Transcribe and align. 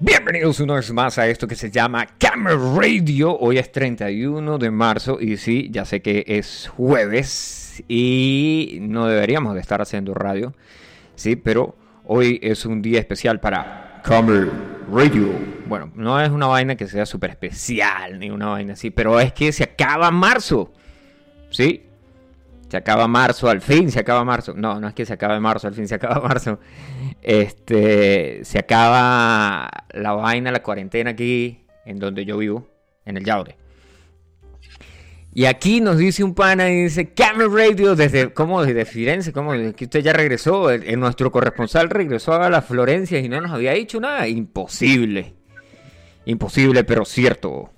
Bienvenidos 0.00 0.60
una 0.60 0.76
vez 0.76 0.92
más 0.92 1.18
a 1.18 1.26
esto 1.26 1.48
que 1.48 1.56
se 1.56 1.72
llama 1.72 2.06
Camera 2.18 2.56
Radio. 2.56 3.36
Hoy 3.36 3.58
es 3.58 3.72
31 3.72 4.56
de 4.56 4.70
marzo 4.70 5.18
y 5.20 5.36
sí, 5.38 5.70
ya 5.72 5.84
sé 5.84 6.02
que 6.02 6.24
es 6.24 6.68
jueves 6.68 7.82
y 7.88 8.78
no 8.80 9.08
deberíamos 9.08 9.54
de 9.54 9.60
estar 9.60 9.82
haciendo 9.82 10.14
radio, 10.14 10.54
sí, 11.16 11.34
pero 11.34 11.74
hoy 12.04 12.38
es 12.44 12.64
un 12.64 12.80
día 12.80 13.00
especial 13.00 13.40
para 13.40 14.00
Camera 14.04 14.46
Radio. 14.88 15.32
Bueno, 15.66 15.90
no 15.96 16.20
es 16.20 16.30
una 16.30 16.46
vaina 16.46 16.76
que 16.76 16.86
sea 16.86 17.04
súper 17.04 17.30
especial 17.30 18.20
ni 18.20 18.30
una 18.30 18.46
vaina 18.46 18.74
así, 18.74 18.90
pero 18.90 19.18
es 19.18 19.32
que 19.32 19.50
se 19.50 19.64
acaba 19.64 20.12
marzo, 20.12 20.72
sí, 21.50 21.87
se 22.68 22.76
acaba 22.76 23.08
marzo, 23.08 23.48
al 23.48 23.60
fin 23.60 23.90
se 23.90 24.00
acaba 24.00 24.24
marzo. 24.24 24.54
No, 24.54 24.78
no 24.78 24.88
es 24.88 24.94
que 24.94 25.06
se 25.06 25.14
acabe 25.14 25.40
marzo, 25.40 25.68
al 25.68 25.74
fin 25.74 25.88
se 25.88 25.94
acaba 25.94 26.20
marzo. 26.28 26.58
Este, 27.22 28.44
se 28.44 28.58
acaba 28.58 29.68
la 29.90 30.12
vaina, 30.12 30.52
la 30.52 30.62
cuarentena 30.62 31.10
aquí, 31.10 31.64
en 31.84 31.98
donde 31.98 32.24
yo 32.24 32.36
vivo, 32.36 32.68
en 33.04 33.16
el 33.16 33.24
Yaure. 33.24 33.56
Y 35.32 35.44
aquí 35.44 35.80
nos 35.80 35.98
dice 35.98 36.24
un 36.24 36.34
pana 36.34 36.68
y 36.70 36.84
dice, 36.84 37.12
Camera 37.12 37.48
Radio, 37.48 37.94
desde, 37.94 38.32
¿cómo? 38.32 38.64
Desde 38.64 38.84
Firenze, 38.84 39.32
¿cómo? 39.32 39.52
Que 39.52 39.84
usted 39.84 40.00
ya 40.00 40.12
regresó, 40.12 40.70
el, 40.70 40.98
nuestro 40.98 41.30
corresponsal 41.30 41.90
regresó 41.90 42.34
a 42.34 42.50
la 42.50 42.60
Florencia 42.60 43.18
y 43.18 43.28
no 43.28 43.40
nos 43.40 43.52
había 43.52 43.72
dicho 43.72 44.00
nada. 44.00 44.26
Imposible. 44.26 45.34
Imposible, 46.24 46.82
pero 46.84 47.04
cierto. 47.04 47.70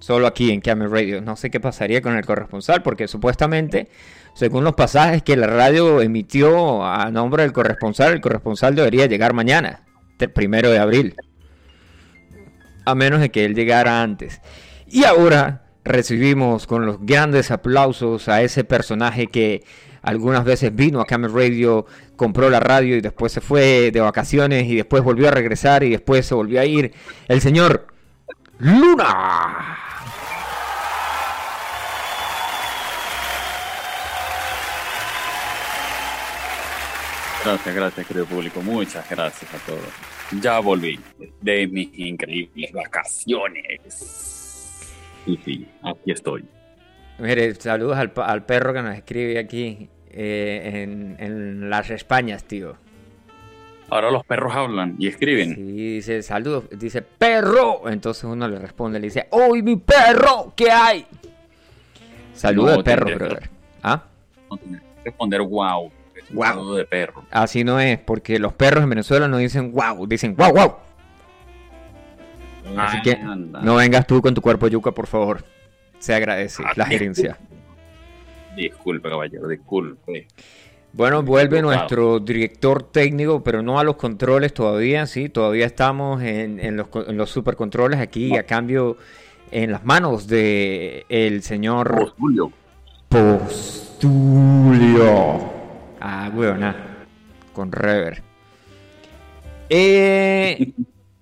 Solo 0.00 0.26
aquí 0.26 0.50
en 0.50 0.60
Camera 0.60 0.90
Radio. 0.90 1.20
No 1.20 1.36
sé 1.36 1.50
qué 1.50 1.60
pasaría 1.60 2.02
con 2.02 2.16
el 2.16 2.26
corresponsal, 2.26 2.82
porque 2.82 3.08
supuestamente 3.08 3.88
según 4.34 4.64
los 4.64 4.74
pasajes 4.74 5.22
que 5.22 5.36
la 5.36 5.46
radio 5.46 6.00
emitió 6.00 6.84
a 6.84 7.10
nombre 7.10 7.42
del 7.42 7.52
corresponsal, 7.52 8.12
el 8.12 8.20
corresponsal 8.20 8.74
debería 8.74 9.06
llegar 9.06 9.34
mañana, 9.34 9.84
el 10.18 10.30
primero 10.30 10.70
de 10.70 10.78
abril. 10.78 11.14
A 12.84 12.94
menos 12.94 13.20
de 13.20 13.30
que 13.30 13.44
él 13.44 13.54
llegara 13.54 14.02
antes. 14.02 14.40
Y 14.86 15.04
ahora 15.04 15.64
recibimos 15.84 16.66
con 16.66 16.86
los 16.86 16.98
grandes 17.00 17.50
aplausos 17.50 18.28
a 18.28 18.42
ese 18.42 18.64
personaje 18.64 19.26
que 19.26 19.64
algunas 20.02 20.44
veces 20.44 20.74
vino 20.74 21.00
a 21.00 21.06
Camera 21.06 21.32
Radio, 21.34 21.86
compró 22.16 22.48
la 22.48 22.60
radio 22.60 22.96
y 22.96 23.00
después 23.00 23.32
se 23.32 23.40
fue 23.40 23.90
de 23.90 24.00
vacaciones 24.00 24.66
y 24.66 24.76
después 24.76 25.02
volvió 25.02 25.28
a 25.28 25.32
regresar 25.32 25.82
y 25.82 25.90
después 25.90 26.26
se 26.26 26.34
volvió 26.34 26.60
a 26.60 26.64
ir. 26.64 26.92
El 27.28 27.40
señor 27.40 27.86
Luna. 28.58 29.78
Gracias, 37.42 37.74
gracias, 37.74 38.06
querido 38.06 38.26
público. 38.26 38.60
Muchas 38.60 39.08
gracias 39.08 39.54
a 39.54 39.58
todos. 39.66 40.42
Ya 40.42 40.60
volví 40.60 41.00
de 41.40 41.66
mis 41.66 41.88
increíbles 41.98 42.70
vacaciones. 42.72 43.80
Y 45.24 45.36
sí, 45.38 45.66
aquí 45.82 46.12
estoy. 46.12 46.44
Mire, 47.18 47.54
saludos 47.54 47.96
al, 47.96 48.44
perro 48.44 48.74
que 48.74 48.82
nos 48.82 48.94
escribe 48.94 49.38
aquí 49.38 49.88
eh, 50.10 51.16
en, 51.18 51.70
las 51.70 51.88
Españas, 51.90 52.44
tío. 52.44 52.76
Ahora 53.88 54.10
los 54.10 54.24
perros 54.24 54.54
hablan 54.54 54.96
y 54.98 55.08
escriben. 55.08 55.54
Sí, 55.54 55.62
dice 55.62 56.22
saludos, 56.22 56.64
dice 56.70 57.00
perro. 57.00 57.88
Entonces 57.88 58.24
uno 58.24 58.48
le 58.48 58.58
responde, 58.58 59.00
le 59.00 59.06
dice, 59.06 59.28
¡Uy, 59.30 59.62
mi 59.62 59.76
perro! 59.76 60.52
¿Qué 60.54 60.70
hay? 60.70 61.06
Saludos 62.34 62.78
al 62.78 62.84
perro, 62.84 63.14
brother. 63.14 63.50
¿Ah? 63.82 64.04
responder 65.04 65.40
wow. 65.40 65.90
Wow. 66.32 66.74
de 66.74 66.84
perro. 66.84 67.24
Así 67.30 67.64
no 67.64 67.80
es, 67.80 67.98
porque 67.98 68.38
los 68.38 68.52
perros 68.52 68.84
en 68.84 68.90
Venezuela 68.90 69.26
no 69.28 69.38
dicen 69.38 69.72
wow, 69.72 70.06
dicen 70.06 70.36
wow, 70.36 70.52
wow. 70.52 70.76
Así 72.76 73.02
que 73.02 73.16
no 73.16 73.76
vengas 73.76 74.06
tú 74.06 74.22
con 74.22 74.34
tu 74.34 74.40
cuerpo 74.40 74.68
yuca, 74.68 74.92
por 74.92 75.06
favor. 75.06 75.44
Se 75.98 76.14
agradece 76.14 76.62
la 76.76 76.86
gerencia. 76.86 77.36
Disculpe, 78.56 79.08
caballero, 79.08 79.48
disculpe. 79.48 80.28
Bueno, 80.92 81.22
vuelve 81.22 81.62
nuestro 81.62 82.18
director 82.18 82.82
técnico, 82.82 83.44
pero 83.44 83.62
no 83.62 83.78
a 83.78 83.84
los 83.84 83.94
controles 83.96 84.52
todavía, 84.52 85.06
sí, 85.06 85.28
todavía 85.28 85.66
estamos 85.66 86.20
en, 86.22 86.76
los, 86.76 86.88
en 87.06 87.16
los 87.16 87.30
supercontroles 87.30 88.00
aquí, 88.00 88.36
a 88.36 88.42
cambio 88.44 88.96
en 89.52 89.70
las 89.72 89.84
manos 89.84 90.26
de 90.26 91.06
el 91.08 91.42
señor 91.42 91.94
Postulio. 91.96 92.50
Postulio. 93.08 94.20
Ah, 96.00 96.30
weón, 96.34 96.74
Con 97.52 97.72
rever. 97.72 98.22
Eh, 99.68 100.72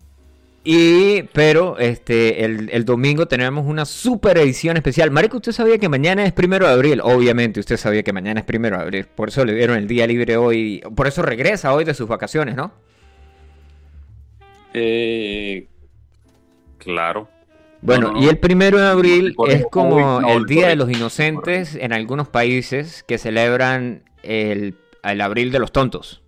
y, 0.65 1.23
pero, 1.35 1.79
este, 1.79 2.45
el, 2.45 2.85
domingo 2.85 3.27
tenemos 3.27 3.67
una 3.67 3.85
super 3.85 4.39
edición 4.39 4.77
especial. 4.77 5.11
Marico, 5.11 5.37
usted 5.39 5.53
sabía 5.53 5.79
que 5.79 5.89
mañana 5.89 6.25
es 6.25 6.33
primero 6.33 6.67
de 6.67 6.73
abril. 6.73 7.01
Obviamente, 7.03 7.61
usted 7.61 7.77
sabía 7.77 8.03
que 8.03 8.13
mañana 8.13 8.41
es 8.41 8.47
primero 8.47 8.77
de 8.77 8.83
abril. 8.83 9.07
Por 9.07 9.29
eso 9.29 9.45
le 9.45 9.55
dieron 9.55 9.77
el 9.77 9.87
día 9.87 10.07
libre 10.07 10.37
hoy. 10.37 10.81
Por 10.95 11.07
eso 11.07 11.23
regresa 11.23 11.75
hoy 11.75 11.85
de 11.85 11.95
sus 11.95 12.09
vacaciones, 12.09 12.57
¿no? 12.57 12.73
Eh, 14.75 15.67
claro. 16.79 17.29
Bueno, 17.81 18.15
y 18.21 18.29
el 18.29 18.39
primero 18.39 18.79
de 18.79 18.89
abril 18.89 19.37
es 19.49 19.65
como 19.71 20.21
el 20.29 20.47
Día 20.47 20.69
de 20.69 20.77
los 20.77 20.91
Inocentes 20.91 21.77
en 21.77 21.93
algunos 21.93 22.29
países 22.29 23.05
que 23.05 23.19
celebran 23.19 24.03
el, 24.23 24.75
abril 25.03 25.51
de 25.53 25.59
los 25.59 25.73
tontos. 25.73 26.23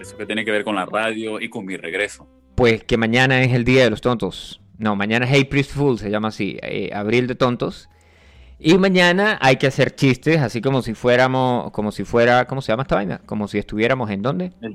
Eso 0.00 0.16
que 0.16 0.26
tiene 0.26 0.44
que 0.44 0.50
ver 0.50 0.64
con 0.64 0.74
la 0.74 0.86
radio 0.86 1.40
y 1.40 1.48
con 1.48 1.64
mi 1.64 1.76
regreso. 1.76 2.26
Pues 2.54 2.84
que 2.84 2.96
mañana 2.96 3.42
es 3.42 3.52
el 3.52 3.64
día 3.64 3.84
de 3.84 3.90
los 3.90 4.00
tontos. 4.00 4.60
No, 4.78 4.96
mañana 4.96 5.26
es 5.26 5.40
April 5.40 5.64
Fool, 5.64 5.98
se 5.98 6.10
llama 6.10 6.28
así, 6.28 6.58
eh, 6.62 6.90
abril 6.92 7.26
de 7.26 7.34
tontos. 7.34 7.88
Y 8.58 8.78
mañana 8.78 9.38
hay 9.40 9.56
que 9.56 9.66
hacer 9.66 9.94
chistes, 9.94 10.40
así 10.40 10.60
como 10.60 10.82
si 10.82 10.94
fuéramos, 10.94 11.72
como 11.72 11.90
si 11.90 12.04
fuera, 12.04 12.46
¿cómo 12.46 12.62
se 12.62 12.72
llama 12.72 12.82
esta 12.82 12.94
vaina? 12.94 13.20
Como 13.26 13.48
si 13.48 13.58
estuviéramos 13.58 14.10
en 14.10 14.22
dónde? 14.22 14.52
¿El 14.60 14.72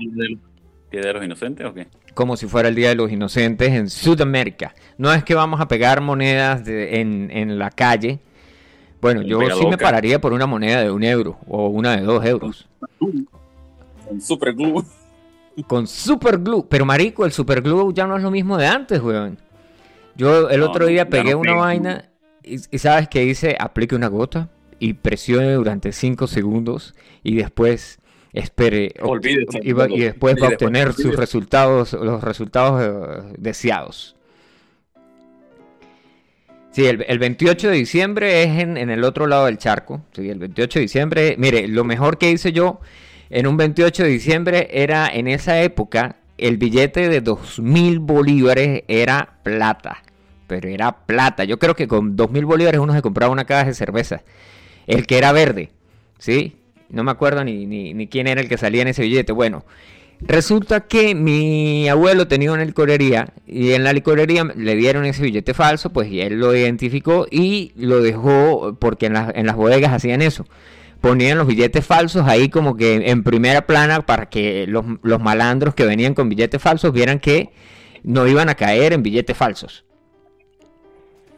día 0.91 1.01
de 1.01 1.13
los 1.13 1.23
inocentes 1.23 1.65
o 1.65 1.73
qué? 1.73 1.87
Como 2.13 2.35
si 2.35 2.47
fuera 2.47 2.69
el 2.69 2.75
día 2.75 2.89
de 2.89 2.95
los 2.95 3.11
inocentes 3.11 3.69
en 3.69 3.89
Sudamérica. 3.89 4.73
No 4.97 5.13
es 5.13 5.23
que 5.23 5.35
vamos 5.35 5.61
a 5.61 5.67
pegar 5.67 6.01
monedas 6.01 6.67
en, 6.67 7.29
en 7.31 7.57
la 7.59 7.69
calle, 7.71 8.19
bueno, 9.01 9.21
yo 9.21 9.39
sí 9.57 9.65
me 9.67 9.77
pararía 9.77 10.19
por 10.19 10.33
una 10.33 10.45
moneda 10.45 10.81
de 10.81 10.91
un 10.91 11.03
euro 11.03 11.37
o 11.47 11.67
una 11.67 11.97
de 11.97 12.03
dos 12.03 12.25
euros. 12.25 12.67
Con 14.07 14.21
super 14.21 14.53
glue. 14.53 14.83
Con 15.67 15.87
super 15.87 16.37
glue. 16.37 16.65
Pero 16.69 16.85
marico, 16.85 17.25
el 17.25 17.31
super 17.31 17.61
glue 17.61 17.93
ya 17.93 18.07
no 18.07 18.17
es 18.17 18.23
lo 18.23 18.31
mismo 18.31 18.57
de 18.57 18.67
antes, 18.67 19.01
weón. 19.01 19.37
Yo 20.15 20.49
el 20.49 20.63
otro 20.63 20.87
día 20.87 21.09
pegué 21.09 21.35
una 21.35 21.53
vaina 21.53 22.09
y, 22.43 22.57
sabes 22.77 23.07
que 23.07 23.23
hice, 23.23 23.55
aplique 23.59 23.95
una 23.95 24.07
gota 24.07 24.49
y 24.79 24.93
presione 24.93 25.53
durante 25.53 25.91
5 25.91 26.27
segundos 26.27 26.95
y 27.23 27.35
después 27.35 27.99
espere 28.33 28.93
y, 29.61 29.69
y, 29.69 29.99
después 29.99 30.35
va 30.41 30.47
a 30.47 30.49
obtener 30.49 30.93
sus 30.93 31.15
resultados, 31.15 31.93
los 31.93 32.23
resultados 32.23 32.83
eh, 32.83 33.33
deseados. 33.37 34.16
Sí, 36.77 36.85
el, 36.85 37.17
28 37.17 37.71
de 37.71 37.75
diciembre 37.75 38.43
es 38.43 38.59
en, 38.59 38.77
el 38.77 39.03
otro 39.03 39.25
lado 39.25 39.47
del 39.47 39.57
charco. 39.57 40.03
Sí, 40.13 40.29
el 40.29 40.37
28 40.37 40.77
de 40.77 40.83
diciembre. 40.83 41.35
Mire, 41.39 41.67
lo 41.67 41.83
mejor 41.83 42.19
que 42.19 42.29
hice 42.29 42.51
yo 42.51 42.81
en 43.31 43.47
un 43.47 43.57
28 43.57 44.03
de 44.03 44.09
diciembre 44.09 44.69
era 44.71 45.07
en 45.07 45.27
esa 45.27 45.59
época 45.63 46.17
el 46.37 46.57
billete 46.57 47.09
de 47.09 47.23
2.000 47.23 47.97
bolívares 47.99 48.83
era 48.87 49.39
plata. 49.41 50.03
Pero 50.45 50.69
era 50.69 50.91
plata. 51.07 51.45
Yo 51.45 51.57
creo 51.57 51.75
que 51.75 51.87
con 51.87 52.15
2.000 52.15 52.45
bolívares 52.45 52.79
uno 52.79 52.93
se 52.93 53.01
compraba 53.01 53.33
una 53.33 53.45
caja 53.45 53.65
de 53.65 53.73
cerveza. 53.73 54.21
El 54.85 55.07
que 55.07 55.17
era 55.17 55.31
verde. 55.31 55.71
¿Sí? 56.19 56.57
No 56.89 57.03
me 57.03 57.09
acuerdo 57.09 57.43
ni 57.43 58.07
quién 58.11 58.27
era 58.27 58.39
el 58.39 58.47
que 58.47 58.57
salía 58.59 58.83
en 58.83 58.89
ese 58.89 59.01
billete. 59.01 59.31
Bueno, 59.31 59.65
Resulta 60.19 60.81
que 60.81 61.13
mi 61.13 61.87
abuelo 61.89 62.27
tenía 62.27 62.51
una 62.51 62.65
licorería 62.65 63.33
y 63.45 63.73
en 63.73 63.83
la 63.83 63.93
licorería 63.93 64.43
le 64.55 64.75
dieron 64.75 65.05
ese 65.05 65.21
billete 65.21 65.53
falso, 65.53 65.91
pues 65.91 66.09
y 66.09 66.21
él 66.21 66.39
lo 66.39 66.55
identificó 66.55 67.27
y 67.29 67.71
lo 67.75 68.01
dejó 68.01 68.75
porque 68.79 69.05
en, 69.05 69.15
en 69.15 69.45
las 69.45 69.55
bodegas 69.55 69.93
hacían 69.93 70.23
eso. 70.23 70.47
Ponían 71.01 71.37
los 71.37 71.45
billetes 71.45 71.85
falsos 71.85 72.27
ahí 72.27 72.49
como 72.49 72.75
que 72.75 73.11
en 73.11 73.23
primera 73.23 73.67
plana 73.67 74.01
para 74.07 74.29
que 74.29 74.65
los, 74.67 74.83
los 75.03 75.21
malandros 75.21 75.75
que 75.75 75.85
venían 75.85 76.15
con 76.15 76.29
billetes 76.29 76.61
falsos 76.61 76.91
vieran 76.91 77.19
que 77.19 77.51
no 78.03 78.25
iban 78.25 78.49
a 78.49 78.55
caer 78.55 78.93
en 78.93 79.03
billetes 79.03 79.37
falsos. 79.37 79.85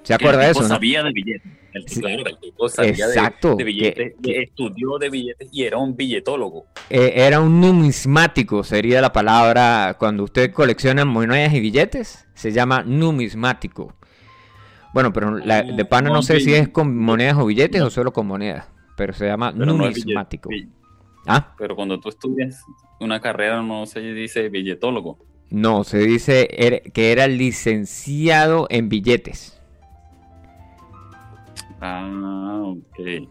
¿Se 0.03 0.13
acuerda 0.13 0.45
de 0.45 0.51
eso? 0.51 0.65
sabía 0.65 1.03
de 1.03 1.11
billetes. 1.11 1.58
El, 1.73 1.85
claro, 1.85 2.25
el 2.25 2.37
tipo 2.39 2.67
sabía 2.67 3.05
Exacto, 3.05 3.55
de, 3.55 3.63
billetes, 3.63 4.13
estudió 4.23 4.97
de 4.97 5.09
billetes 5.09 5.49
y 5.51 5.63
era 5.63 5.77
un 5.77 5.95
billetólogo. 5.95 6.65
Eh, 6.89 7.13
era 7.15 7.39
un 7.39 7.61
numismático, 7.61 8.63
sería 8.63 9.01
la 9.01 9.13
palabra 9.13 9.95
cuando 9.99 10.23
usted 10.23 10.51
colecciona 10.51 11.05
monedas 11.05 11.53
y 11.53 11.59
billetes, 11.59 12.27
se 12.33 12.51
llama 12.51 12.83
numismático. 12.83 13.93
Bueno, 14.93 15.13
pero 15.13 15.37
la, 15.37 15.61
de 15.61 15.85
pana 15.85 16.09
no 16.09 16.23
sé 16.23 16.39
si 16.39 16.53
es 16.53 16.69
con 16.69 16.97
monedas 16.97 17.37
o 17.37 17.45
billetes 17.45 17.81
o 17.81 17.89
solo 17.89 18.11
con 18.11 18.25
monedas, 18.25 18.67
pero 18.97 19.13
se 19.13 19.27
llama 19.27 19.51
numismático. 19.51 20.49
¿Ah? 21.27 21.53
Pero 21.57 21.75
cuando 21.75 21.99
tú 21.99 22.09
estudias, 22.09 22.63
una 22.99 23.19
carrera 23.19 23.61
no 23.61 23.85
se 23.85 23.99
dice 24.01 24.49
billetólogo. 24.49 25.19
No, 25.51 25.83
se 25.83 25.99
dice 25.99 26.81
que 26.93 27.11
era 27.11 27.27
licenciado 27.27 28.67
en 28.69 28.89
billetes. 28.89 29.58
Ah, 31.81 32.61
ok. 32.63 33.27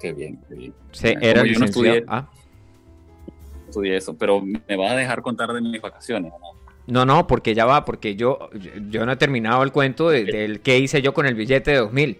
Qué 0.00 0.12
bien, 0.12 0.38
qué 0.48 0.54
bien. 0.54 0.74
Sí, 0.92 1.14
era 1.20 1.42
licenciado. 1.42 2.04
Ah. 2.08 2.28
estudié, 3.68 3.96
eso, 3.96 4.16
pero 4.16 4.42
me 4.42 4.76
vas 4.76 4.92
a 4.92 4.96
dejar 4.96 5.22
contar 5.22 5.52
de 5.52 5.60
mis 5.60 5.80
vacaciones, 5.80 6.32
¿no? 6.32 6.56
No, 6.86 7.04
no, 7.04 7.26
porque 7.26 7.54
ya 7.54 7.64
va, 7.64 7.84
porque 7.84 8.14
yo, 8.14 8.48
yo 8.88 9.04
no 9.04 9.12
he 9.12 9.16
terminado 9.16 9.62
el 9.64 9.72
cuento 9.72 10.10
del 10.10 10.60
que 10.60 10.78
hice 10.78 11.02
yo 11.02 11.14
con 11.14 11.26
el 11.26 11.34
billete 11.34 11.72
de 11.72 11.78
2000. 11.78 12.18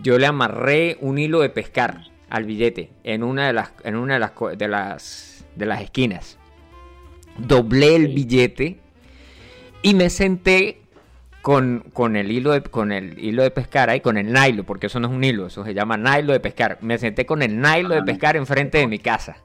Yo 0.00 0.18
le 0.18 0.26
amarré 0.26 0.96
un 1.00 1.18
hilo 1.18 1.40
de 1.40 1.50
pescar 1.50 2.04
al 2.28 2.44
billete 2.44 2.90
en 3.04 3.22
una 3.22 3.46
de 3.46 3.52
las, 3.52 3.72
en 3.84 3.94
una 3.94 4.14
de 4.14 4.20
las, 4.20 4.32
de 4.58 4.68
las, 4.68 5.44
de 5.54 5.66
las 5.66 5.82
esquinas. 5.82 6.36
Doblé 7.38 7.94
el 7.94 8.08
billete 8.08 8.80
y 9.82 9.94
me 9.94 10.10
senté 10.10 10.81
con, 11.42 11.84
con, 11.92 12.16
el 12.16 12.30
hilo 12.30 12.52
de, 12.52 12.62
con 12.62 12.92
el 12.92 13.18
hilo 13.18 13.42
de 13.42 13.50
pescar 13.50 13.90
ahí, 13.90 14.00
con 14.00 14.16
el 14.16 14.32
nylon, 14.32 14.64
porque 14.64 14.86
eso 14.86 15.00
no 15.00 15.08
es 15.08 15.14
un 15.14 15.24
hilo, 15.24 15.48
eso 15.48 15.64
se 15.64 15.74
llama 15.74 15.96
nylon 15.96 16.28
de 16.28 16.40
pescar. 16.40 16.78
Me 16.80 16.98
senté 16.98 17.26
con 17.26 17.42
el 17.42 17.60
nylon 17.60 17.90
de 17.90 18.02
pescar 18.04 18.36
enfrente 18.36 18.78
de 18.78 18.86
mi 18.86 19.00
casa. 19.00 19.36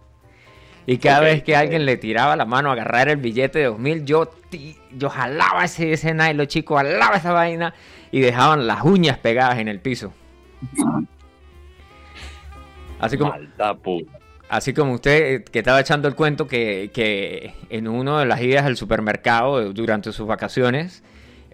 Y 0.86 1.00
cada 1.00 1.20
vez 1.20 1.44
que 1.44 1.56
alguien 1.56 1.86
le 1.86 1.98
tiraba 1.98 2.38
la 2.38 2.46
mano 2.46 2.70
a 2.70 2.74
agarrar 2.74 3.10
el 3.10 3.18
billete 3.18 3.60
de 3.60 3.66
2000, 3.66 4.06
yo, 4.06 4.32
yo 4.96 5.10
jalaba 5.10 5.66
ese, 5.66 5.92
ese 5.92 6.14
nylon, 6.14 6.48
chico, 6.48 6.76
jalaba 6.76 7.18
esa 7.18 7.34
vaina 7.34 7.74
y 8.12 8.22
dejaban 8.22 8.68
las 8.68 8.84
uñas 8.84 9.18
pegadas 9.18 9.58
en 9.58 9.68
el 9.68 9.80
piso. 9.80 10.14
Así 13.00 13.18
como, 13.18 13.34
así 14.50 14.74
como 14.74 14.94
usted 14.94 15.36
eh, 15.36 15.44
que 15.44 15.60
estaba 15.60 15.80
echando 15.80 16.08
el 16.08 16.16
cuento 16.16 16.48
que, 16.48 16.90
que 16.94 17.54
en 17.70 17.88
una 17.88 18.20
de 18.20 18.26
las 18.26 18.42
idas 18.42 18.66
al 18.66 18.78
supermercado 18.78 19.74
durante 19.74 20.12
sus 20.14 20.26
vacaciones, 20.26 21.04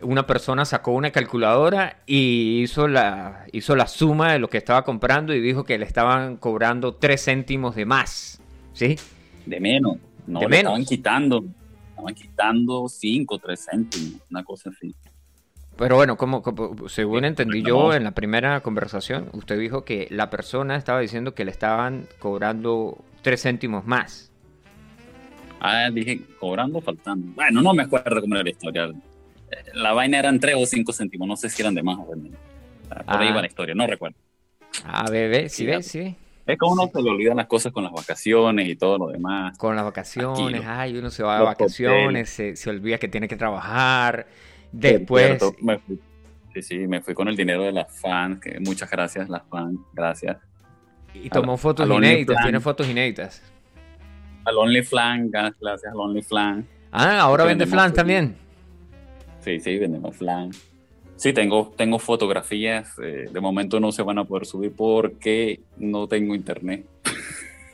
una 0.04 0.28
persona 0.28 0.66
sacó 0.66 0.92
una 0.92 1.12
calculadora 1.12 1.98
y 2.06 2.62
hizo 2.62 2.88
la, 2.88 3.46
hizo 3.52 3.76
la 3.76 3.88
suma 3.88 4.34
de 4.34 4.40
lo 4.40 4.50
que 4.50 4.58
estaba 4.58 4.84
comprando 4.84 5.34
y 5.34 5.42
dijo 5.42 5.64
que 5.64 5.78
le 5.78 5.86
estaban 5.86 6.38
cobrando 6.38 6.96
3 6.96 7.24
céntimos 7.24 7.76
de 7.76 7.86
más. 7.86 8.42
¿Sí? 8.74 8.98
De 9.46 9.60
menos. 9.60 9.98
No, 10.28 10.40
de 10.40 10.46
le 10.46 10.50
menos. 10.50 10.72
estaban 10.72 10.86
quitando. 10.86 11.46
Estaban 11.90 12.16
quitando 12.16 12.88
5, 12.88 13.40
3 13.40 13.66
céntimos, 13.72 14.22
una 14.30 14.44
cosa 14.44 14.70
así. 14.70 14.96
Pero 15.76 15.96
bueno, 15.96 16.18
como, 16.18 16.44
según 16.88 17.26
entendí 17.26 17.64
yo 17.64 17.94
en 17.94 18.04
la 18.04 18.12
primera 18.12 18.62
conversación, 18.62 19.30
usted 19.34 19.58
dijo 19.58 19.84
que 19.84 20.08
la 20.12 20.30
persona 20.30 20.76
estaba 20.76 21.00
diciendo 21.00 21.34
que 21.34 21.46
le 21.46 21.52
estaban 21.52 22.08
cobrando 22.20 23.04
3 23.24 23.42
céntimos 23.42 23.86
más. 23.86 24.32
Ah, 25.60 25.90
dije, 25.92 26.22
cobrando 26.40 26.82
faltando. 26.82 27.32
Bueno, 27.36 27.62
no 27.62 27.74
me 27.74 27.84
acuerdo 27.84 28.22
cómo 28.22 28.36
era 28.36 28.44
la 28.44 28.50
historia. 28.50 28.92
La 29.74 29.94
vaina 29.94 30.20
eran 30.20 30.40
3 30.40 30.56
o 30.58 30.66
5 30.66 30.94
céntimos, 30.94 31.28
no 31.28 31.36
sé 31.36 31.50
si 31.50 31.62
eran 31.62 31.76
de 31.76 31.84
más 31.84 31.98
o 32.00 32.10
de 32.10 32.22
menos. 32.22 32.40
Por 32.90 33.22
ahí 33.22 33.32
va 33.32 33.42
la 33.42 33.48
historia, 33.48 33.74
no 33.76 33.88
recuerdo. 33.88 34.18
Ah, 34.86 35.10
bebé, 35.10 35.50
sí, 35.50 35.66
sí, 35.66 35.84
sí. 35.84 36.16
Es 36.46 36.58
como 36.58 36.74
uno 36.74 36.90
se 36.94 37.02
le 37.02 37.10
olvidan 37.10 37.38
las 37.38 37.48
cosas 37.48 37.72
con 37.72 37.84
las 37.84 37.94
vacaciones 37.94 38.68
y 38.68 38.76
todo 38.76 38.98
lo 38.98 39.08
demás. 39.08 39.58
Con 39.58 39.76
las 39.76 39.86
vacaciones, 39.86 40.64
ay, 40.66 40.98
uno 40.98 41.10
se 41.10 41.24
va 41.24 41.38
de 41.38 41.46
vacaciones, 41.46 42.30
se, 42.30 42.56
se, 42.56 42.70
olvida 42.70 42.98
que 42.98 43.08
tiene 43.08 43.28
que 43.28 43.38
trabajar. 43.38 44.28
Después. 44.72 45.42
sí, 46.54 46.62
sí, 46.62 46.78
me 46.88 47.02
fui 47.02 47.14
con 47.14 47.30
el 47.30 47.38
dinero 47.38 47.64
de 47.64 47.72
las 47.72 47.98
fans. 47.98 48.42
Que 48.42 48.60
muchas 48.60 48.90
gracias, 48.90 49.30
las 49.30 49.44
fans, 49.50 49.80
gracias. 49.94 50.38
Y 51.14 51.30
tomó 51.30 51.56
fotos 51.58 51.90
inéditas, 51.90 52.44
tiene 52.44 52.60
fotos 52.60 52.90
inéditas. 52.90 53.42
Al 54.44 54.58
OnlyFlan, 54.58 55.32
gracias 55.32 55.94
al 55.94 56.00
OnlyFlan. 56.00 56.68
Ah, 56.92 57.20
ahora 57.22 57.46
vende 57.46 57.66
flan 57.66 57.94
también. 57.94 58.43
Sí, 59.44 59.60
sí, 59.60 59.78
vendemos 59.78 60.16
flan. 60.16 60.52
Sí, 61.16 61.34
tengo, 61.34 61.74
tengo 61.76 62.00
fotografías. 62.00 62.98
Eh, 63.02 63.30
de 63.32 63.40
momento 63.40 63.80
no 63.80 63.92
se 63.92 64.02
van 64.02 64.18
a 64.18 64.26
poder 64.26 64.46
subir 64.46 64.74
porque 64.76 65.60
no 65.78 66.08
tengo 66.08 66.34
internet. 66.36 66.86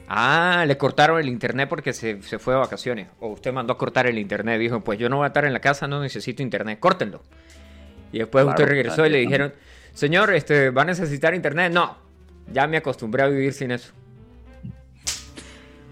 Ah, 0.08 0.66
le 0.68 0.76
cortaron 0.78 1.20
el 1.20 1.30
internet 1.30 1.70
porque 1.70 1.94
se, 1.94 2.22
se, 2.24 2.40
fue 2.40 2.56
de 2.56 2.60
vacaciones. 2.60 3.08
O 3.20 3.28
usted 3.30 3.54
mandó 3.54 3.74
a 3.74 3.78
cortar 3.78 4.08
el 4.08 4.18
internet. 4.18 4.60
Dijo, 4.60 4.82
pues 4.82 4.98
yo 4.98 5.08
no 5.08 5.18
voy 5.18 5.26
a 5.26 5.28
estar 5.28 5.46
en 5.46 5.54
la 5.54 5.60
casa, 5.60 5.88
no 5.88 6.02
necesito 6.02 6.42
internet, 6.42 6.80
córtenlo. 6.80 7.22
Y 8.12 8.20
después 8.20 8.46
usted 8.46 8.66
regresó 8.66 9.06
y 9.06 9.10
le 9.12 9.20
dijeron, 9.20 9.54
señor, 9.94 10.34
este, 10.34 10.72
¿va 10.72 10.82
a 10.82 10.86
necesitar 10.86 11.36
internet? 11.36 11.72
No, 11.72 11.96
ya 12.52 12.66
me 12.66 12.78
acostumbré 12.78 13.24
a 13.24 13.28
vivir 13.28 13.54
sin 13.54 13.72
eso. 13.72 13.94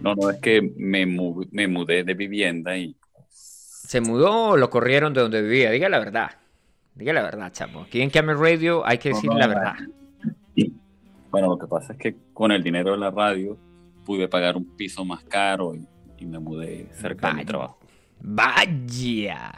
No, 0.01 0.15
no, 0.15 0.29
es 0.29 0.39
que 0.39 0.61
me, 0.77 1.05
me 1.05 1.67
mudé 1.67 2.03
de 2.03 2.13
vivienda 2.13 2.77
y... 2.77 2.95
¿Se 3.87 4.01
mudó 4.01 4.49
o 4.49 4.57
lo 4.57 4.69
corrieron 4.69 5.13
de 5.13 5.21
donde 5.21 5.41
vivía? 5.41 5.71
Diga 5.71 5.87
la 5.87 5.99
verdad. 5.99 6.31
Diga 6.93 7.13
la 7.13 7.21
verdad, 7.21 7.53
chamo. 7.53 7.83
Aquí 7.83 8.01
en 8.01 8.09
Camera 8.09 8.37
Radio 8.37 8.85
hay 8.85 8.97
que 8.97 9.09
decir 9.09 9.31
la 9.31 9.47
verdad. 9.47 9.75
Bueno, 11.31 11.47
lo 11.47 11.57
que 11.57 11.67
pasa 11.67 11.93
es 11.93 11.99
que 11.99 12.17
con 12.33 12.51
el 12.51 12.61
dinero 12.61 12.91
de 12.91 12.97
la 12.97 13.11
radio 13.11 13.57
pude 14.05 14.27
pagar 14.27 14.57
un 14.57 14.75
piso 14.75 15.05
más 15.05 15.23
caro 15.23 15.73
y, 15.73 15.87
me 16.25 16.37
mudé 16.37 16.89
cerca 16.91 17.29
de 17.29 17.35
mi 17.35 17.45
trabajo. 17.45 17.79
Vaya. 18.19 19.53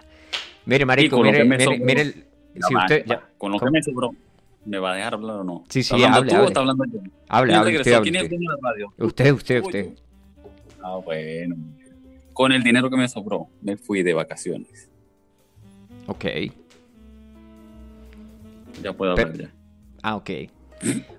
Mire, 0.63 0.85
marico, 0.85 1.19
mire, 1.23 1.43
mire, 1.43 2.13
si 2.53 2.75
usted, 2.75 3.05
con 3.35 3.51
lo 3.51 3.57
que 3.57 3.71
me 3.71 3.81
sobró, 3.81 4.11
¿me 4.63 4.77
va 4.77 4.91
a 4.91 4.95
dejar 4.95 5.15
hablar 5.15 5.37
o 5.37 5.43
no? 5.43 5.63
Sí, 5.69 5.81
sí, 5.81 6.03
hable, 6.03 6.31
hable. 6.35 6.45
está 6.45 6.59
hablando 6.59 6.85
yo? 6.85 6.99
Hable, 7.29 7.55
hable, 7.55 7.77
usted, 7.79 8.01
¿Quién 8.03 8.15
es 8.15 8.23
el 8.23 8.29
dueño 8.29 8.51
de 8.51 8.55
la 8.61 8.69
radio? 8.69 8.93
Usted, 8.99 9.33
usted, 9.33 9.63
usted. 9.63 9.89
Ah, 10.83 10.97
bueno. 11.03 11.55
Con 12.39 12.53
el 12.53 12.63
dinero 12.63 12.89
que 12.89 12.95
me 12.95 13.09
sobró, 13.09 13.49
me 13.61 13.75
fui 13.75 14.01
de 14.01 14.13
vacaciones. 14.13 14.89
Ok. 16.07 16.23
Ya 18.81 18.93
puedo 18.93 19.11
hablar 19.11 19.37
ya. 19.37 19.51
Ah, 20.01 20.15
ok. 20.15 20.29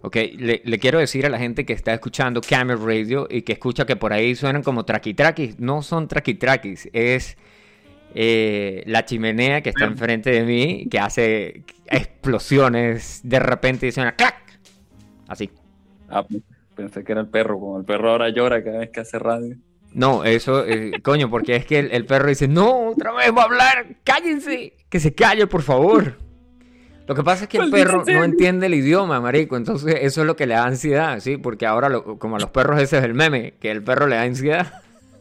Ok, 0.00 0.16
le, 0.38 0.78
quiero 0.78 0.98
decir 0.98 1.26
a 1.26 1.28
la 1.28 1.38
gente 1.38 1.66
que 1.66 1.74
está 1.74 1.92
escuchando 1.92 2.40
Camera 2.40 2.80
Radio 2.82 3.28
y 3.28 3.42
que 3.42 3.52
escucha 3.52 3.84
que 3.84 3.96
por 3.96 4.14
ahí 4.14 4.34
suenan 4.34 4.62
como 4.62 4.86
traquitraquis. 4.86 5.60
No 5.60 5.82
son 5.82 6.08
traquitraquis, 6.08 6.88
es 6.94 7.36
eh, 8.14 8.82
la 8.86 9.04
chimenea 9.04 9.60
que 9.60 9.68
está 9.68 9.84
enfrente 9.84 10.30
de 10.30 10.44
mí 10.44 10.88
que 10.90 11.00
hace 11.00 11.64
explosiones 11.84 13.20
de 13.24 13.40
repente 13.40 13.86
y 13.86 13.92
suena 13.92 14.16
¡clac! 14.16 14.58
Así. 15.28 15.50
Ah, 16.08 16.26
pensé 16.74 17.04
que 17.04 17.12
era 17.12 17.20
el 17.20 17.28
perro, 17.28 17.60
como 17.60 17.78
el 17.78 17.84
perro 17.84 18.12
ahora 18.12 18.30
llora 18.30 18.64
cada 18.64 18.78
vez 18.78 18.88
que 18.88 19.00
hace 19.00 19.18
radio. 19.18 19.58
No, 19.92 20.24
eso, 20.24 20.64
eh, 20.66 20.92
coño, 21.02 21.28
porque 21.28 21.56
es 21.56 21.66
que 21.66 21.80
el, 21.80 21.90
el 21.90 22.06
perro 22.06 22.28
dice, 22.28 22.46
no, 22.46 22.90
otra 22.90 23.12
vez 23.12 23.32
va 23.36 23.42
a 23.42 23.46
hablar, 23.46 23.96
cállense, 24.04 24.74
que 24.88 25.00
se 25.00 25.14
calle, 25.14 25.46
por 25.46 25.62
favor. 25.62 26.16
Lo 27.10 27.16
que 27.16 27.24
pasa 27.24 27.42
es 27.42 27.50
que 27.50 27.58
el 27.58 27.72
perro 27.72 28.04
no 28.06 28.22
entiende 28.22 28.66
el 28.66 28.74
idioma, 28.74 29.20
marico. 29.20 29.56
Entonces 29.56 29.96
eso 30.00 30.20
es 30.20 30.26
lo 30.28 30.36
que 30.36 30.46
le 30.46 30.54
da 30.54 30.64
ansiedad, 30.64 31.18
¿sí? 31.18 31.38
Porque 31.38 31.66
ahora, 31.66 31.90
como 32.00 32.36
a 32.36 32.38
los 32.38 32.50
perros 32.50 32.80
ese 32.80 32.98
es 32.98 33.04
el 33.04 33.14
meme, 33.14 33.54
que 33.58 33.72
el 33.72 33.82
perro 33.82 34.06
le 34.06 34.14
da 34.14 34.22
ansiedad. 34.22 34.72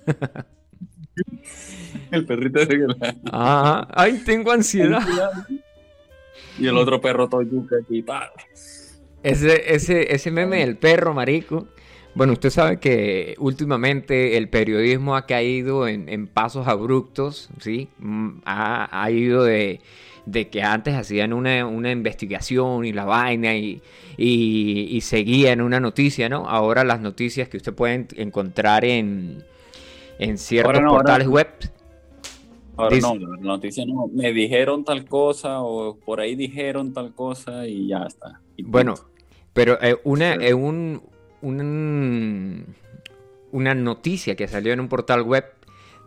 el 2.12 2.28
perrito 2.28 2.60
ese 2.60 2.70
que 2.70 2.78
le 2.78 2.94
da... 2.96 3.16
Ah, 3.32 3.88
ay, 3.96 4.22
tengo 4.24 4.52
ansiedad. 4.52 5.02
Y 6.60 6.68
el 6.68 6.78
otro 6.78 7.02
perro 7.02 7.28
todo 7.28 7.42
yuca 7.42 7.78
aquí, 7.82 8.06
Ese, 9.24 9.74
ese, 9.74 10.14
ese 10.14 10.30
meme 10.30 10.60
del 10.60 10.78
perro, 10.78 11.16
marico. 11.16 11.70
Bueno, 12.16 12.34
usted 12.34 12.50
sabe 12.50 12.80
que 12.80 13.36
últimamente 13.38 14.38
el 14.38 14.50
periodismo 14.50 15.16
ha 15.16 15.26
caído 15.26 15.88
en, 15.88 16.28
pasos 16.28 16.68
abruptos, 16.68 17.50
¿sí? 17.60 17.88
Mm, 18.00 18.40
ha 18.46 19.12
ido 19.12 19.44
de 19.44 19.80
de 20.32 20.50
que 20.50 20.62
antes 20.62 20.94
hacían 20.94 21.34
una, 21.34 21.92
investigación 21.92 22.86
y 22.86 22.94
la 22.94 23.06
vaina 23.06 23.56
y, 23.56 23.82
y, 24.18 25.02
seguían 25.02 25.62
una 25.62 25.80
noticia, 25.80 26.30
¿no? 26.30 26.48
Ahora 26.48 26.84
las 26.84 27.02
noticias 27.02 27.50
que 27.50 27.58
usted 27.58 27.74
puede 27.74 28.08
encontrar 28.16 28.86
en, 28.86 29.44
en 30.20 30.38
ciertos 30.38 30.82
portales 30.82 31.28
web. 31.28 31.48
Ahora 32.78 32.98
no, 33.00 33.16
la 33.16 33.38
noticia 33.38 33.86
no, 33.86 34.08
me 34.14 34.32
dijeron 34.32 34.86
tal 34.86 35.06
cosa 35.06 35.62
o 35.62 35.98
por 35.98 36.22
ahí 36.22 36.36
dijeron 36.36 36.94
tal 36.94 37.14
cosa 37.14 37.68
y 37.68 37.88
ya 37.88 38.04
está. 38.04 38.40
bueno, 38.64 38.94
pero 39.54 39.82
eh, 39.82 39.98
una, 40.04 40.36
eh, 40.36 40.54
un, 40.54 41.02
una 41.42 42.66
noticia 43.76 44.36
que 44.36 44.48
salió 44.48 44.74
en 44.74 44.80
un 44.80 44.90
portal 44.90 45.24
web 45.24 45.46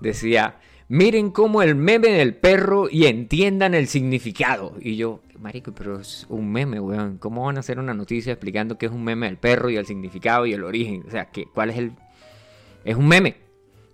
decía 0.01 0.57
miren 0.93 1.31
cómo 1.31 1.63
el 1.63 1.75
meme 1.75 2.09
del 2.09 2.35
perro 2.35 2.87
y 2.91 3.07
entiendan 3.07 3.73
el 3.73 3.89
significado. 3.89 4.75
Y 4.79 4.97
yo, 4.97 5.23
marico, 5.39 5.73
pero 5.73 5.99
es 5.99 6.27
un 6.29 6.53
meme, 6.53 6.81
weón. 6.81 7.17
¿Cómo 7.17 7.47
van 7.47 7.57
a 7.57 7.61
hacer 7.61 7.79
una 7.79 7.95
noticia 7.95 8.35
explicando 8.35 8.77
qué 8.77 8.87
es 8.87 8.93
un 8.93 9.03
meme 9.03 9.25
del 9.25 9.39
perro 9.39 9.71
y 9.71 9.77
el 9.77 9.87
significado 9.87 10.45
y 10.45 10.53
el 10.53 10.65
origen? 10.65 11.03
O 11.07 11.11
sea, 11.11 11.31
¿qué, 11.31 11.47
¿cuál 11.47 11.71
es 11.71 11.79
el...? 11.79 11.93
Es 12.85 12.97
un 12.97 13.09
meme. 13.09 13.37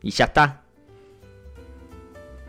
Y 0.03 0.11
ya 0.11 0.25
está. 0.25 0.65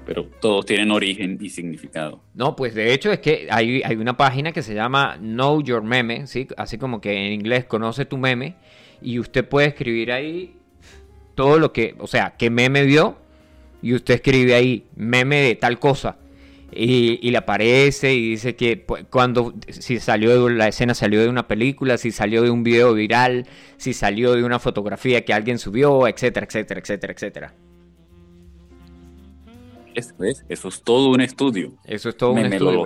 Pero 0.10 0.24
todos 0.24 0.66
tienen 0.66 0.90
origen 0.90 1.38
y 1.40 1.52
significado. 1.52 2.24
No, 2.34 2.56
pues 2.56 2.74
de 2.74 2.94
hecho 2.94 3.12
es 3.12 3.20
que 3.20 3.48
hay, 3.52 3.84
hay 3.86 3.96
una 3.96 4.18
página 4.18 4.52
que 4.52 4.64
se 4.64 4.74
llama 4.74 5.18
Know 5.20 5.62
Your 5.62 5.84
Meme, 5.84 6.26
¿sí? 6.26 6.48
Así 6.58 6.80
como 6.80 7.00
que 7.00 7.28
en 7.28 7.34
inglés 7.34 7.66
conoce 7.66 8.06
tu 8.06 8.18
meme. 8.18 8.56
Y 9.04 9.20
usted 9.20 9.48
puede 9.48 9.68
escribir 9.68 10.12
ahí 10.12 10.56
todo 11.36 11.60
lo 11.60 11.72
que, 11.72 11.94
o 12.00 12.08
sea, 12.08 12.34
qué 12.40 12.50
meme 12.50 12.86
vio 12.86 13.20
y 13.84 13.94
usted 13.94 14.16
escribe 14.16 14.56
ahí 14.56 14.88
meme 14.96 15.42
de 15.42 15.54
tal 15.54 15.78
cosa 15.78 16.18
y, 16.72 17.20
y 17.22 17.30
le 17.30 17.38
aparece 17.38 18.16
y 18.16 18.32
dice 18.32 18.56
que 18.56 18.78
pues, 18.78 19.06
cuando 19.12 19.54
si 19.68 20.00
salió 20.00 20.44
de 20.44 20.56
la 20.56 20.70
escena 20.70 20.96
salió 20.96 21.22
de 21.22 21.30
una 21.30 21.48
película, 21.48 22.00
si 22.00 22.10
salió 22.10 22.42
de 22.42 22.50
un 22.50 22.64
video 22.64 22.96
viral, 22.96 23.46
si 23.78 23.94
salió 23.94 24.34
de 24.34 24.44
una 24.44 24.58
fotografía 24.58 25.24
que 25.24 25.34
alguien 25.34 25.60
subió, 25.60 26.08
etcétera, 26.08 26.48
etcétera, 26.48 26.80
etcétera, 26.80 27.14
etcétera. 27.14 27.54
Eso 30.00 30.24
es, 30.24 30.46
eso 30.50 30.68
es 30.70 30.82
todo 30.82 31.10
un 31.10 31.22
estudio. 31.22 31.74
Eso 31.86 32.10
es 32.10 32.18
todo 32.18 32.32
un 32.32 32.40
estudio. 32.40 32.86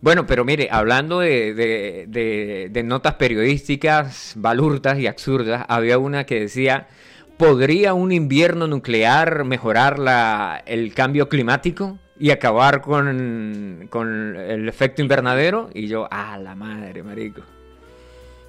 Bueno, 0.00 0.26
pero 0.26 0.44
mire, 0.44 0.68
hablando 0.70 1.20
de, 1.20 1.54
de, 1.54 2.06
de, 2.08 2.68
de 2.70 2.82
notas 2.82 3.14
periodísticas 3.14 4.34
balurtas 4.36 4.98
y 4.98 5.06
absurdas, 5.06 5.64
había 5.68 5.98
una 5.98 6.24
que 6.24 6.40
decía, 6.40 6.88
¿podría 7.36 7.94
un 7.94 8.12
invierno 8.12 8.66
nuclear 8.66 9.44
mejorar 9.44 9.98
la, 9.98 10.62
el 10.66 10.94
cambio 10.94 11.28
climático 11.28 11.98
y 12.18 12.30
acabar 12.30 12.82
con, 12.82 13.86
con 13.90 14.36
el 14.36 14.68
efecto 14.68 15.02
invernadero? 15.02 15.70
Y 15.74 15.88
yo, 15.88 16.08
ah, 16.10 16.38
la 16.38 16.54
madre, 16.54 17.02
marico. 17.02 17.42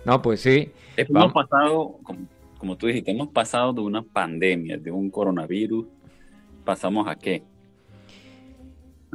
No, 0.05 0.21
pues 0.21 0.41
sí. 0.41 0.71
Hemos 0.95 1.33
pasado, 1.33 1.97
como, 2.03 2.27
como 2.57 2.77
tú 2.77 2.87
dijiste, 2.87 3.11
hemos 3.11 3.29
pasado 3.29 3.73
de 3.73 3.81
una 3.81 4.03
pandemia, 4.03 4.77
de 4.77 4.91
un 4.91 5.09
coronavirus, 5.09 5.85
pasamos 6.63 7.07
a 7.07 7.15
qué? 7.15 7.43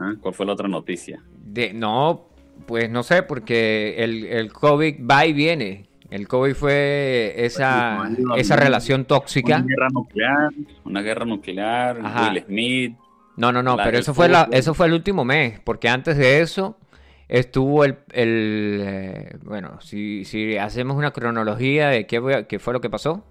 ¿Ah? 0.02 0.14
¿Cuál 0.20 0.34
fue 0.34 0.46
la 0.46 0.52
otra 0.52 0.68
noticia? 0.68 1.22
De, 1.44 1.72
no, 1.72 2.26
pues 2.66 2.90
no 2.90 3.02
sé, 3.02 3.22
porque 3.22 3.96
el, 3.98 4.24
el 4.24 4.52
COVID 4.52 4.96
va 5.08 5.26
y 5.26 5.32
viene. 5.32 5.86
El 6.10 6.28
COVID 6.28 6.54
fue 6.54 7.34
esa, 7.36 8.10
esa 8.36 8.56
relación 8.56 9.06
tóxica. 9.06 9.56
Una 9.56 9.66
guerra 9.66 9.88
nuclear, 9.90 10.50
una 10.84 11.02
guerra 11.02 11.24
nuclear, 11.24 12.00
Ajá. 12.02 12.30
Will 12.30 12.44
Smith. 12.44 12.96
No, 13.36 13.50
no, 13.50 13.62
no, 13.62 13.78
pero 13.78 13.98
eso 13.98 14.12
fue, 14.12 14.28
la, 14.28 14.46
eso 14.52 14.74
fue 14.74 14.88
el 14.88 14.92
último 14.92 15.24
mes, 15.24 15.58
porque 15.60 15.88
antes 15.88 16.18
de 16.18 16.42
eso 16.42 16.76
estuvo 17.28 17.84
el, 17.86 17.96
el, 18.12 18.82
eh, 18.84 19.36
bueno, 19.42 19.80
si, 19.80 20.26
si 20.26 20.58
hacemos 20.58 20.98
una 20.98 21.12
cronología 21.12 21.88
de 21.88 22.06
qué, 22.06 22.44
qué 22.46 22.58
fue 22.58 22.74
lo 22.74 22.82
que 22.82 22.90
pasó, 22.90 23.24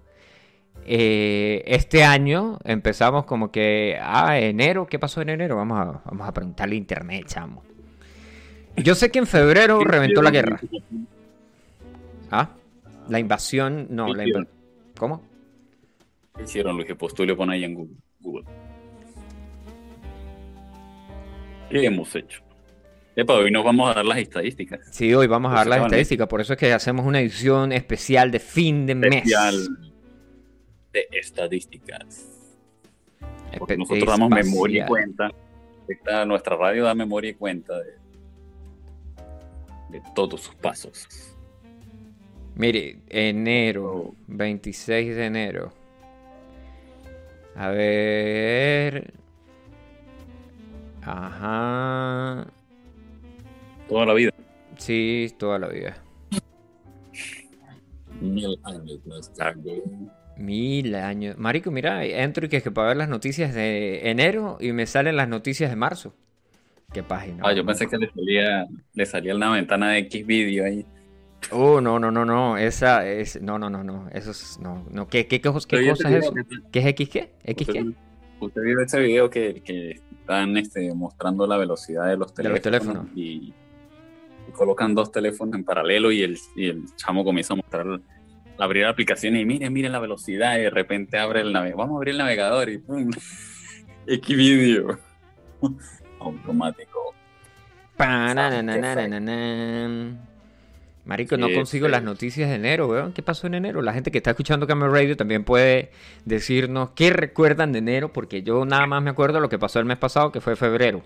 eh, 0.84 1.62
este 1.66 2.04
año 2.04 2.58
empezamos 2.64 3.24
como 3.24 3.50
que, 3.50 3.98
ah, 4.00 4.38
enero, 4.38 4.86
¿qué 4.86 4.98
pasó 4.98 5.22
en 5.22 5.30
enero? 5.30 5.56
Vamos 5.56 5.78
a, 5.78 6.02
vamos 6.04 6.28
a 6.28 6.32
preguntarle 6.32 6.74
a 6.74 6.78
internet, 6.78 7.26
chamo. 7.26 7.62
Yo 8.76 8.94
sé 8.94 9.10
que 9.10 9.18
en 9.18 9.26
febrero 9.26 9.78
¿Qué 9.78 9.84
reventó 9.84 10.22
la 10.22 10.30
guerra. 10.30 10.60
Ah, 12.30 12.50
la 13.08 13.18
invasión, 13.18 13.86
no, 13.90 14.06
¿Qué 14.06 14.14
la 14.14 14.26
invasión. 14.26 14.48
¿Cómo? 14.98 15.22
¿Qué 16.36 16.44
hicieron, 16.44 16.76
Luis? 16.76 16.88
Pues 16.98 17.18
le 17.18 17.34
pones 17.36 17.54
ahí 17.54 17.64
en 17.64 17.74
Google. 18.20 18.44
¿Qué 21.70 21.86
hemos 21.86 22.14
hecho? 22.14 22.42
Epa, 23.14 23.34
hoy 23.34 23.50
nos 23.50 23.64
vamos 23.64 23.90
a 23.90 23.94
dar 23.94 24.04
las 24.04 24.18
estadísticas. 24.18 24.80
Sí, 24.90 25.12
hoy 25.12 25.26
vamos 25.26 25.52
a 25.52 25.56
dar 25.56 25.66
las 25.66 25.82
estadísticas, 25.82 26.26
por 26.28 26.40
eso 26.40 26.54
es 26.54 26.58
que 26.58 26.72
hacemos 26.72 27.04
una 27.04 27.20
edición 27.20 27.72
especial 27.72 28.30
de 28.30 28.38
fin 28.40 28.86
de 28.86 28.94
mes. 28.94 29.24
De 30.92 31.08
estadísticas. 31.12 32.28
Porque 33.58 33.76
nosotros 33.76 34.06
damos 34.06 34.30
memoria 34.30 34.84
y 34.84 34.86
cuenta. 34.86 35.30
Esta, 35.88 36.24
nuestra 36.24 36.56
radio 36.56 36.84
da 36.84 36.94
memoria 36.94 37.30
y 37.30 37.34
cuenta 37.34 37.78
de, 37.78 37.92
de 39.90 40.02
todos 40.14 40.40
sus 40.40 40.54
pasos. 40.54 41.08
Mire, 42.54 42.98
enero, 43.08 44.14
26 44.26 45.16
de 45.16 45.26
enero. 45.26 45.72
A 47.54 47.68
ver. 47.68 49.12
Ajá. 51.02 52.46
Toda 53.88 54.06
la 54.06 54.14
vida. 54.14 54.32
Sí, 54.78 55.34
toda 55.38 55.58
la 55.58 55.68
vida. 55.68 55.96
Mil 58.20 58.58
años 58.64 59.04
más 59.06 59.32
tarde. 59.34 59.82
Mil 60.36 60.94
años. 60.94 61.36
Marico, 61.38 61.70
mira, 61.70 62.04
entro 62.04 62.46
y 62.46 62.48
que 62.48 62.56
es 62.58 62.62
que 62.62 62.70
para 62.70 62.88
ver 62.88 62.96
las 62.96 63.08
noticias 63.08 63.54
de 63.54 64.08
enero 64.10 64.56
y 64.60 64.72
me 64.72 64.86
salen 64.86 65.16
las 65.16 65.28
noticias 65.28 65.70
de 65.70 65.76
marzo. 65.76 66.14
Qué 66.92 67.02
página. 67.02 67.42
Ah, 67.46 67.52
yo 67.52 67.64
pensé 67.64 67.86
que 67.86 67.96
le 67.98 68.10
salía, 68.10 68.66
le 68.94 69.06
salía 69.06 69.34
una 69.34 69.50
ventana 69.52 69.90
de 69.90 69.98
X 70.00 70.26
video 70.26 70.64
ahí. 70.64 70.84
Oh, 71.50 71.80
no, 71.80 71.98
no, 71.98 72.10
no, 72.10 72.24
no. 72.24 72.56
Esa 72.56 73.06
es. 73.08 73.40
No, 73.42 73.58
no, 73.58 73.68
no, 73.70 73.82
no. 73.82 74.08
Eso 74.12 74.30
es. 74.30 74.58
No, 74.60 74.86
no. 74.90 75.08
¿Qué, 75.08 75.26
qué, 75.26 75.40
qué, 75.40 75.50
qué 75.68 75.88
cosa 75.90 76.10
es 76.10 76.24
eso? 76.24 76.32
que- 76.34 76.44
¿Qué 76.70 76.78
es 76.80 76.86
X 76.86 77.08
qué? 77.08 77.32
¿X 77.44 77.68
Usted, 77.68 77.82
qué? 77.82 77.92
usted 78.40 78.62
vio 78.62 78.80
ese 78.80 79.00
video 79.00 79.30
que, 79.30 79.62
que 79.64 80.00
están 80.20 80.56
este, 80.56 80.92
mostrando 80.94 81.46
la 81.46 81.56
velocidad 81.56 82.06
de 82.08 82.16
los 82.16 82.34
De 82.34 82.44
los 82.44 82.60
teléfonos, 82.60 83.06
teléfonos. 83.06 83.06
Y, 83.16 83.52
y 84.48 84.52
colocan 84.52 84.94
dos 84.94 85.10
teléfonos 85.12 85.54
en 85.56 85.64
paralelo 85.64 86.12
y 86.12 86.22
el, 86.22 86.38
y 86.56 86.66
el 86.68 86.84
chamo 86.96 87.24
comienza 87.24 87.54
a 87.54 87.56
mostrar, 87.56 87.86
abrir 88.64 88.86
aplicaciones 88.86 89.42
y 89.42 89.44
miren, 89.44 89.72
miren 89.72 89.92
la 89.92 89.98
velocidad 89.98 90.58
y 90.58 90.62
de 90.62 90.70
repente 90.70 91.18
abre 91.18 91.40
el 91.40 91.52
navegador, 91.52 91.78
vamos 91.78 91.94
a 91.94 91.98
abrir 91.98 92.12
el 92.12 92.18
navegador 92.18 92.68
y 92.68 92.78
pum, 92.78 93.10
automático. 96.20 97.14
Marico, 101.04 101.36
no 101.36 101.48
consigo 101.52 101.88
las 101.88 102.02
noticias 102.04 102.48
de 102.48 102.54
enero, 102.54 102.86
weón. 102.86 103.12
¿Qué 103.12 103.22
pasó 103.22 103.48
en 103.48 103.54
enero? 103.54 103.82
La 103.82 103.92
gente 103.92 104.12
que 104.12 104.18
está 104.18 104.30
escuchando 104.30 104.68
Camera 104.68 104.92
Radio 104.92 105.16
también 105.16 105.42
puede 105.42 105.90
decirnos 106.24 106.90
qué 106.94 107.10
recuerdan 107.10 107.72
de 107.72 107.80
enero, 107.80 108.12
porque 108.12 108.42
yo 108.42 108.64
nada 108.64 108.86
más 108.86 109.02
me 109.02 109.10
acuerdo 109.10 109.40
lo 109.40 109.48
que 109.48 109.58
pasó 109.58 109.80
el 109.80 109.84
mes 109.84 109.98
pasado, 109.98 110.30
que 110.30 110.40
fue 110.40 110.54
febrero. 110.54 111.02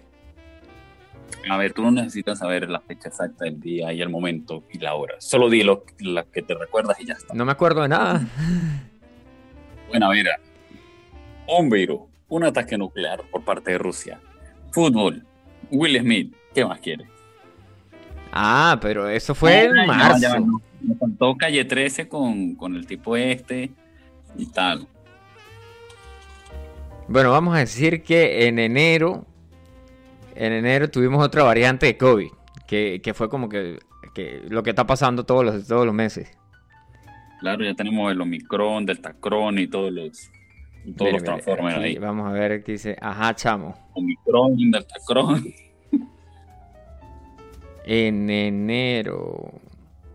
A 1.49 1.57
ver, 1.57 1.73
tú 1.73 1.83
no 1.83 1.91
necesitas 1.91 2.39
saber 2.39 2.69
la 2.69 2.81
fecha 2.81 3.09
exacta 3.09 3.45
del 3.45 3.61
día 3.61 3.93
y 3.93 4.03
el 4.03 4.09
momento 4.09 4.65
y 4.73 4.79
la 4.79 4.95
hora. 4.95 5.15
Solo 5.19 5.49
di 5.49 5.63
lo, 5.63 5.85
la 6.01 6.25
que 6.25 6.43
te 6.43 6.55
recuerdas 6.55 6.99
y 7.01 7.07
ya 7.07 7.15
está. 7.15 7.35
No 7.35 7.45
me 7.45 7.53
acuerdo 7.53 7.83
de 7.83 7.89
nada. 7.89 8.27
Bueno, 9.89 10.11
mira. 10.11 10.41
Un 11.49 11.71
virus, 11.71 12.01
un 12.29 12.43
ataque 12.43 12.77
nuclear 12.77 13.23
por 13.31 13.45
parte 13.45 13.71
de 13.71 13.79
Rusia. 13.79 14.21
Fútbol, 14.73 15.25
Will 15.71 15.99
Smith, 16.01 16.35
¿qué 16.53 16.65
más 16.65 16.81
quieres? 16.81 17.07
Ah, 18.33 18.79
pero 18.83 19.09
eso 19.09 19.35
fue 19.35 19.65
en 19.65 19.87
marzo. 19.87 20.19
ya 20.21 20.41
no. 20.41 20.61
Me 20.81 20.95
faltó 20.97 21.37
Calle 21.37 21.65
13 21.65 22.09
con, 22.09 22.55
con 22.57 22.75
el 22.75 22.87
tipo 22.87 23.17
este 23.17 23.71
y 24.37 24.47
tal. 24.47 24.87
Bueno, 27.09 27.31
vamos 27.31 27.55
a 27.55 27.59
decir 27.61 28.03
que 28.03 28.49
en 28.49 28.59
enero, 28.59 29.25
en 30.37 30.53
enero 30.53 30.91
tuvimos 30.91 31.25
otra 31.25 31.43
variante 31.43 31.87
de 31.87 31.97
COVID, 31.97 32.29
que, 32.67 33.01
que 33.03 33.15
fue 33.15 33.29
como 33.29 33.49
que, 33.49 33.79
que 34.15 34.43
lo 34.49 34.63
que 34.63 34.71
está 34.71 34.87
pasando 34.87 35.25
todos 35.25 35.45
los, 35.45 35.67
todos 35.67 35.87
los 35.87 35.95
meses. 35.95 36.31
Claro, 37.41 37.65
ya 37.65 37.75
tenemos 37.75 38.11
el 38.11 38.21
Omicron, 38.21 38.87
Deltacron 38.87 39.59
y 39.59 39.67
todos 39.67 39.93
los, 39.93 40.31
y 40.85 40.93
todos 40.93 41.13
Mire, 41.13 41.13
los 41.13 41.23
mire, 41.23 41.25
Transformers 41.25 41.77
aquí 41.77 41.85
ahí. 41.85 41.99
Vamos 41.99 42.29
a 42.29 42.33
ver 42.33 42.63
qué 42.65 42.73
dice. 42.73 42.97
Ajá, 43.01 43.35
chamo. 43.35 43.75
Omicron, 43.95 44.71
Deltacron. 44.71 45.45
En 47.89 48.29
enero. 48.29 49.61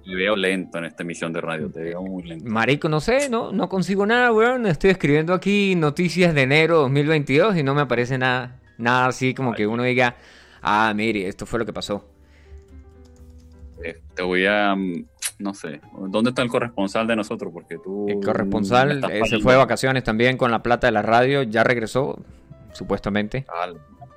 Me 0.06 0.16
veo 0.16 0.36
lento 0.36 0.78
en 0.78 0.84
esta 0.84 1.04
emisión 1.04 1.32
de 1.32 1.40
radio, 1.40 1.72
te 1.72 1.82
veo 1.82 2.02
muy 2.02 2.24
lento. 2.24 2.44
Marico, 2.50 2.90
no 2.90 3.00
sé, 3.00 3.30
no, 3.30 3.54
no 3.54 3.70
consigo 3.70 4.06
nada, 4.06 4.34
weón. 4.34 4.66
Estoy 4.66 4.90
escribiendo 4.90 5.34
aquí 5.34 5.76
noticias 5.76 6.34
de 6.34 6.42
enero 6.42 6.80
2022 6.80 7.56
y 7.56 7.64
no 7.64 7.74
me 7.74 7.82
aparece 7.82 8.18
nada. 8.18 8.61
Nada 8.82 9.08
así 9.08 9.34
como 9.34 9.54
que 9.54 9.68
uno 9.68 9.84
diga, 9.84 10.16
ah, 10.62 10.92
mire, 10.96 11.28
esto 11.28 11.46
fue 11.46 11.60
lo 11.60 11.66
que 11.66 11.74
pasó. 11.74 12.06
Eh, 13.84 14.02
Te 14.16 14.24
voy 14.24 14.46
a, 14.46 14.76
mm, 14.76 15.06
no 15.40 15.54
sé, 15.54 15.80
¿dónde 16.08 16.32
está 16.32 16.42
el 16.42 16.50
corresponsal 16.50 17.08
de 17.08 17.16
nosotros? 17.16 17.52
Porque 17.54 17.78
tú... 17.78 18.08
El 18.10 18.20
corresponsal 18.20 19.04
eh, 19.10 19.22
se 19.26 19.40
fue 19.40 19.54
de 19.54 19.60
vacaciones 19.60 20.04
también 20.04 20.38
con 20.38 20.52
la 20.52 20.64
plata 20.64 20.88
de 20.88 20.92
la 20.92 21.02
radio, 21.02 21.44
ya 21.44 21.64
regresó, 21.64 22.20
supuestamente. 22.74 23.46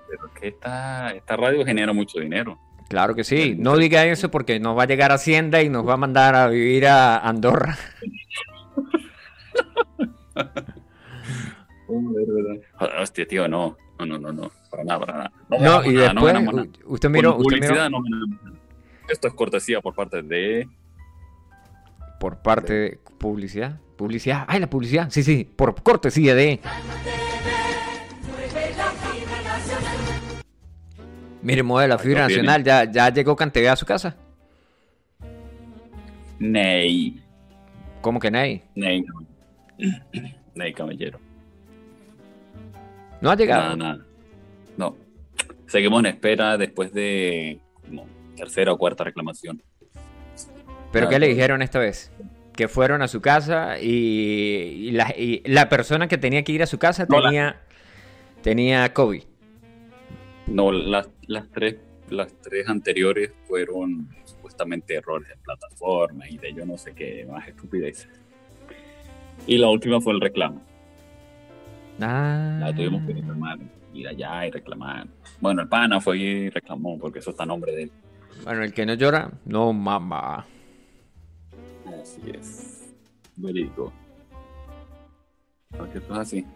Pero 0.08 0.32
que 0.34 0.48
esta, 0.48 1.10
esta 1.10 1.36
radio 1.36 1.64
genera 1.64 1.92
mucho 1.92 2.18
dinero. 2.20 2.58
Claro 2.88 3.14
que 3.14 3.24
sí. 3.24 3.54
No 3.58 3.76
diga 3.76 4.04
eso 4.06 4.30
porque 4.30 4.60
nos 4.60 4.78
va 4.78 4.84
a 4.84 4.86
llegar 4.86 5.12
Hacienda 5.12 5.62
y 5.62 5.68
nos 5.68 5.86
va 5.86 5.94
a 5.94 5.96
mandar 5.98 6.34
a 6.34 6.48
vivir 6.48 6.86
a 6.86 7.18
Andorra. 7.18 7.76
Hostia, 13.00 13.26
tío, 13.26 13.48
no. 13.48 13.76
No, 13.98 14.06
no, 14.06 14.18
no, 14.18 14.32
no. 14.32 14.50
Para 14.70 14.84
nada, 14.84 15.00
para 15.00 15.12
nada. 15.14 15.32
No, 15.50 15.56
ganamos 15.58 15.86
y 15.86 15.92
nada, 15.92 16.04
después, 16.08 16.32
ganamos 16.32 16.54
nada. 16.54 16.68
u- 16.84 16.92
usted 16.94 17.08
Con 17.08 17.12
miró, 17.12 17.30
usted 17.36 17.42
publicidad 17.44 17.90
miró 17.90 18.00
no. 18.00 18.38
Esto 19.08 19.28
es 19.28 19.34
cortesía 19.34 19.80
por 19.80 19.94
parte 19.94 20.22
de... 20.22 20.66
por 22.18 22.38
parte 22.42 22.72
de 22.72 22.98
publicidad. 23.18 23.78
Publicidad. 23.96 24.44
Ay, 24.48 24.58
la 24.60 24.68
publicidad. 24.68 25.08
Sí, 25.10 25.22
sí. 25.22 25.48
Por 25.56 25.80
cortesía 25.82 26.34
de. 26.34 26.58
Mire, 31.42 31.62
mueve 31.62 31.88
la 31.88 31.98
fibra 31.98 32.22
nacional. 32.22 32.64
Ya, 32.64 32.90
ya 32.90 33.10
llegó 33.10 33.36
Canteve 33.36 33.68
a 33.68 33.76
su 33.76 33.84
casa. 33.86 34.16
Ney. 36.38 37.22
¿Cómo 38.00 38.18
que 38.18 38.30
nadie? 38.30 38.64
Ney. 38.74 39.04
Ney, 40.54 40.72
caballero. 40.72 41.20
No 43.24 43.30
ha 43.30 43.36
llegado. 43.36 43.62
Nada, 43.62 43.76
nada. 43.76 44.06
No. 44.76 44.96
Seguimos 45.66 46.00
en 46.00 46.06
espera 46.06 46.56
después 46.58 46.92
de 46.92 47.58
como 47.86 48.06
tercera 48.36 48.72
o 48.72 48.78
cuarta 48.78 49.02
reclamación. 49.04 49.62
¿Pero 50.92 51.06
Nada, 51.06 51.08
qué 51.10 51.18
le 51.18 51.28
dijeron 51.28 51.62
esta 51.62 51.78
vez? 51.80 52.12
Que 52.54 52.68
fueron 52.68 53.02
a 53.02 53.08
su 53.08 53.20
casa 53.20 53.80
y, 53.80 53.88
y 53.90 54.90
la, 54.92 55.12
y 55.16 55.42
la 55.46 55.68
persona 55.68 56.06
que 56.06 56.18
tenía 56.18 56.44
que 56.44 56.52
ir 56.52 56.62
a 56.62 56.66
su 56.66 56.78
casa 56.78 57.06
No, 57.08 57.18
la- 57.18 57.28
tenía, 57.28 57.60
tenía 58.42 58.92
COVID. 58.94 59.22
No, 60.46 60.70
las, 60.70 61.08
las 61.26 61.50
tres 61.50 61.76
las 62.10 62.30
tres 62.42 62.68
anteriores 62.68 63.32
fueron 63.48 64.10
supuestamente 64.26 64.94
errores 64.94 65.26
de 65.30 65.36
plataforma 65.38 66.28
y 66.28 66.36
de 66.36 66.52
yo 66.52 66.66
no 66.66 66.76
sé 66.76 66.92
qué 66.94 67.26
más 67.28 67.48
estupideces. 67.48 68.08
Y 69.46 69.56
la 69.56 69.68
última 69.70 70.00
fue 70.02 70.12
el 70.12 70.20
reclamo. 70.20 70.62
Ah. 72.00 72.58
La 72.60 72.74
tuvimos 72.74 73.02
que 73.06 73.14
reclamar, 73.14 73.58
ir 73.92 74.08
allá 74.08 74.46
y 74.46 74.50
reclamar. 74.50 75.06
Bueno, 75.40 75.62
el 75.62 75.68
pana 75.68 76.00
fue 76.00 76.18
y 76.18 76.50
reclamó 76.50 76.98
porque 76.98 77.20
eso 77.20 77.30
está 77.30 77.44
a 77.44 77.46
nombre 77.46 77.72
de 77.72 77.82
él. 77.84 77.92
Bueno, 78.42 78.62
el 78.62 78.72
que 78.72 78.84
no 78.84 78.94
llora, 78.94 79.30
no 79.44 79.72
mama. 79.72 80.46
Así 82.02 82.20
es. 82.32 82.94
Verídico. 83.36 83.92
Porque 85.76 85.98
esto 85.98 86.12
es 86.14 86.18
así. 86.18 86.46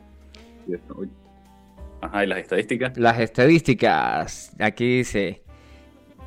Ajá, 2.00 2.24
y 2.24 2.26
las 2.26 2.38
estadísticas. 2.38 2.96
Las 2.96 3.18
estadísticas. 3.18 4.52
Aquí 4.60 4.98
dice. 4.98 5.42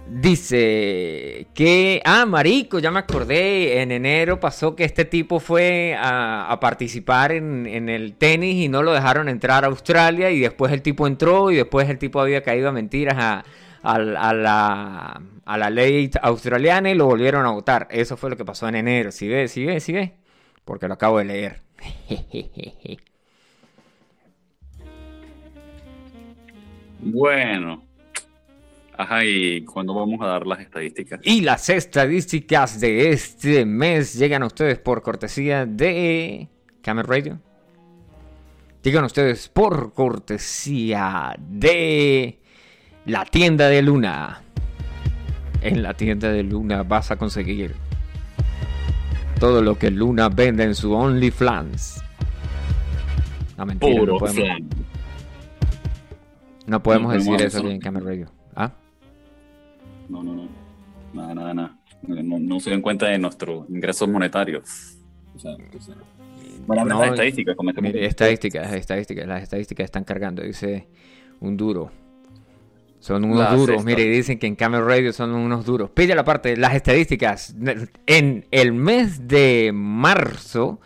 Dice 0.03 1.47
que. 1.53 2.01
Ah, 2.05 2.25
marico, 2.25 2.79
ya 2.79 2.91
me 2.91 2.99
acordé. 2.99 3.81
En 3.81 3.91
enero 3.91 4.39
pasó 4.39 4.75
que 4.75 4.83
este 4.83 5.05
tipo 5.05 5.39
fue 5.39 5.95
a, 5.97 6.57
participar 6.59 7.31
en, 7.31 7.65
en 7.67 7.87
el 7.87 8.15
tenis 8.15 8.55
y 8.65 8.67
no 8.67 8.83
lo 8.83 8.91
dejaron 8.93 9.29
entrar 9.29 9.63
a 9.63 9.67
Australia. 9.67 10.31
Y 10.31 10.39
después 10.39 10.73
el 10.73 10.81
tipo 10.81 11.07
entró 11.07 11.51
y 11.51 11.55
después 11.55 11.87
el 11.89 11.97
tipo 11.99 12.19
había 12.19 12.41
caído 12.43 12.69
a 12.69 12.71
mentiras 12.71 13.15
a, 13.17 13.45
a- 13.83 13.95
a 15.45 15.57
la, 15.57 15.69
ley 15.69 16.09
australiana 16.21 16.89
y 16.91 16.95
lo 16.95 17.05
volvieron 17.05 17.45
a 17.45 17.51
votar. 17.51 17.87
Eso 17.91 18.17
fue 18.17 18.29
lo 18.31 18.37
que 18.37 18.45
pasó 18.45 18.67
en 18.67 18.75
enero. 18.75 19.11
¿Sí 19.11 19.27
ves? 19.27 19.51
¿Sí 19.51 19.65
ves? 19.65 19.83
¿Sí? 19.83 20.11
Porque 20.65 20.87
lo 20.87 20.95
acabo 20.95 21.19
de 21.19 21.25
leer. 21.25 21.61
Bueno. 26.99 27.83
Ajá, 29.01 29.25
y 29.25 29.65
cuando 29.65 29.95
vamos 29.95 30.21
a 30.21 30.27
dar 30.27 30.45
las 30.45 30.59
estadísticas. 30.59 31.21
Y 31.23 31.41
las 31.41 31.69
estadísticas 31.69 32.79
de 32.79 33.09
este 33.09 33.65
mes 33.65 34.13
llegan 34.13 34.43
a 34.43 34.45
ustedes 34.45 34.77
por 34.77 35.01
cortesía 35.01 35.65
de 35.65 36.47
Camel 36.83 37.05
Radio. 37.05 37.39
Llegan 38.83 39.03
a 39.03 39.07
ustedes 39.07 39.49
por 39.49 39.93
cortesía 39.93 41.35
de 41.39 42.39
la 43.07 43.25
tienda 43.25 43.69
de 43.69 43.81
Luna. 43.81 44.43
En 45.61 45.81
la 45.81 45.95
tienda 45.95 46.31
de 46.31 46.43
Luna 46.43 46.83
vas 46.83 47.09
a 47.09 47.15
conseguir 47.15 47.73
todo 49.39 49.63
lo 49.63 49.79
que 49.79 49.89
Luna 49.89 50.29
vende 50.29 50.63
en 50.63 50.75
su 50.75 50.93
OnlyFans. 50.93 52.03
No, 53.57 53.65
mentira, 53.65 53.99
Puro 53.99 54.13
no 54.13 54.19
podemos, 54.19 54.59
no 56.67 56.83
podemos 56.83 57.13
No 57.13 57.17
decir 57.17 57.47
eso 57.47 57.57
aquí 57.57 57.71
en 57.71 57.79
Camel 57.79 58.05
Radio. 58.05 58.40
No, 60.11 60.21
no, 60.23 60.35
no. 60.35 60.47
Nada, 61.13 61.33
nada, 61.33 61.53
nada. 61.53 61.77
No, 62.03 62.37
no 62.37 62.59
se 62.59 62.69
den 62.71 62.81
cuenta 62.81 63.07
de 63.07 63.17
nuestros 63.17 63.69
ingresos 63.69 64.09
monetarios. 64.09 64.97
O 65.33 65.39
sea, 65.39 65.51
o 65.53 65.81
sea. 65.81 65.95
Bueno, 66.67 66.85
No, 66.85 66.99
las 66.99 67.11
estadísticas. 67.11 67.55
Mire, 67.81 68.05
estadísticas, 68.05 68.73
estadísticas, 68.73 69.25
las 69.25 69.43
estadísticas 69.43 69.85
están 69.85 70.03
cargando, 70.03 70.43
dice 70.43 70.87
un 71.39 71.55
duro. 71.55 71.91
Son 72.99 73.23
unos 73.23 73.39
Las 73.39 73.57
duros, 73.57 73.83
mire, 73.83 74.03
dicen 74.03 74.37
que 74.37 74.45
en 74.45 74.55
Camel 74.55 74.85
Radio 74.85 75.11
son 75.11 75.31
unos 75.31 75.65
duros. 75.65 75.89
Pilla 75.89 76.13
la 76.13 76.23
parte, 76.23 76.55
las 76.55 76.75
estadísticas. 76.75 77.55
En 78.05 78.45
el 78.51 78.73
mes 78.73 79.27
de 79.27 79.71
marzo, 79.73 80.79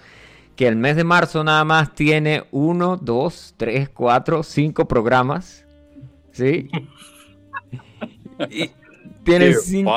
que 0.56 0.68
el 0.68 0.78
mes 0.78 0.96
de 0.96 1.04
marzo 1.04 1.44
nada 1.44 1.66
más 1.66 1.94
tiene 1.94 2.44
uno, 2.52 2.96
dos, 2.96 3.54
tres, 3.58 3.90
cuatro, 3.90 4.44
cinco 4.44 4.88
programas. 4.88 5.66
¿Sí? 6.32 6.70
Y 8.50 8.70
tiene 9.26 9.54
cinco, 9.54 9.92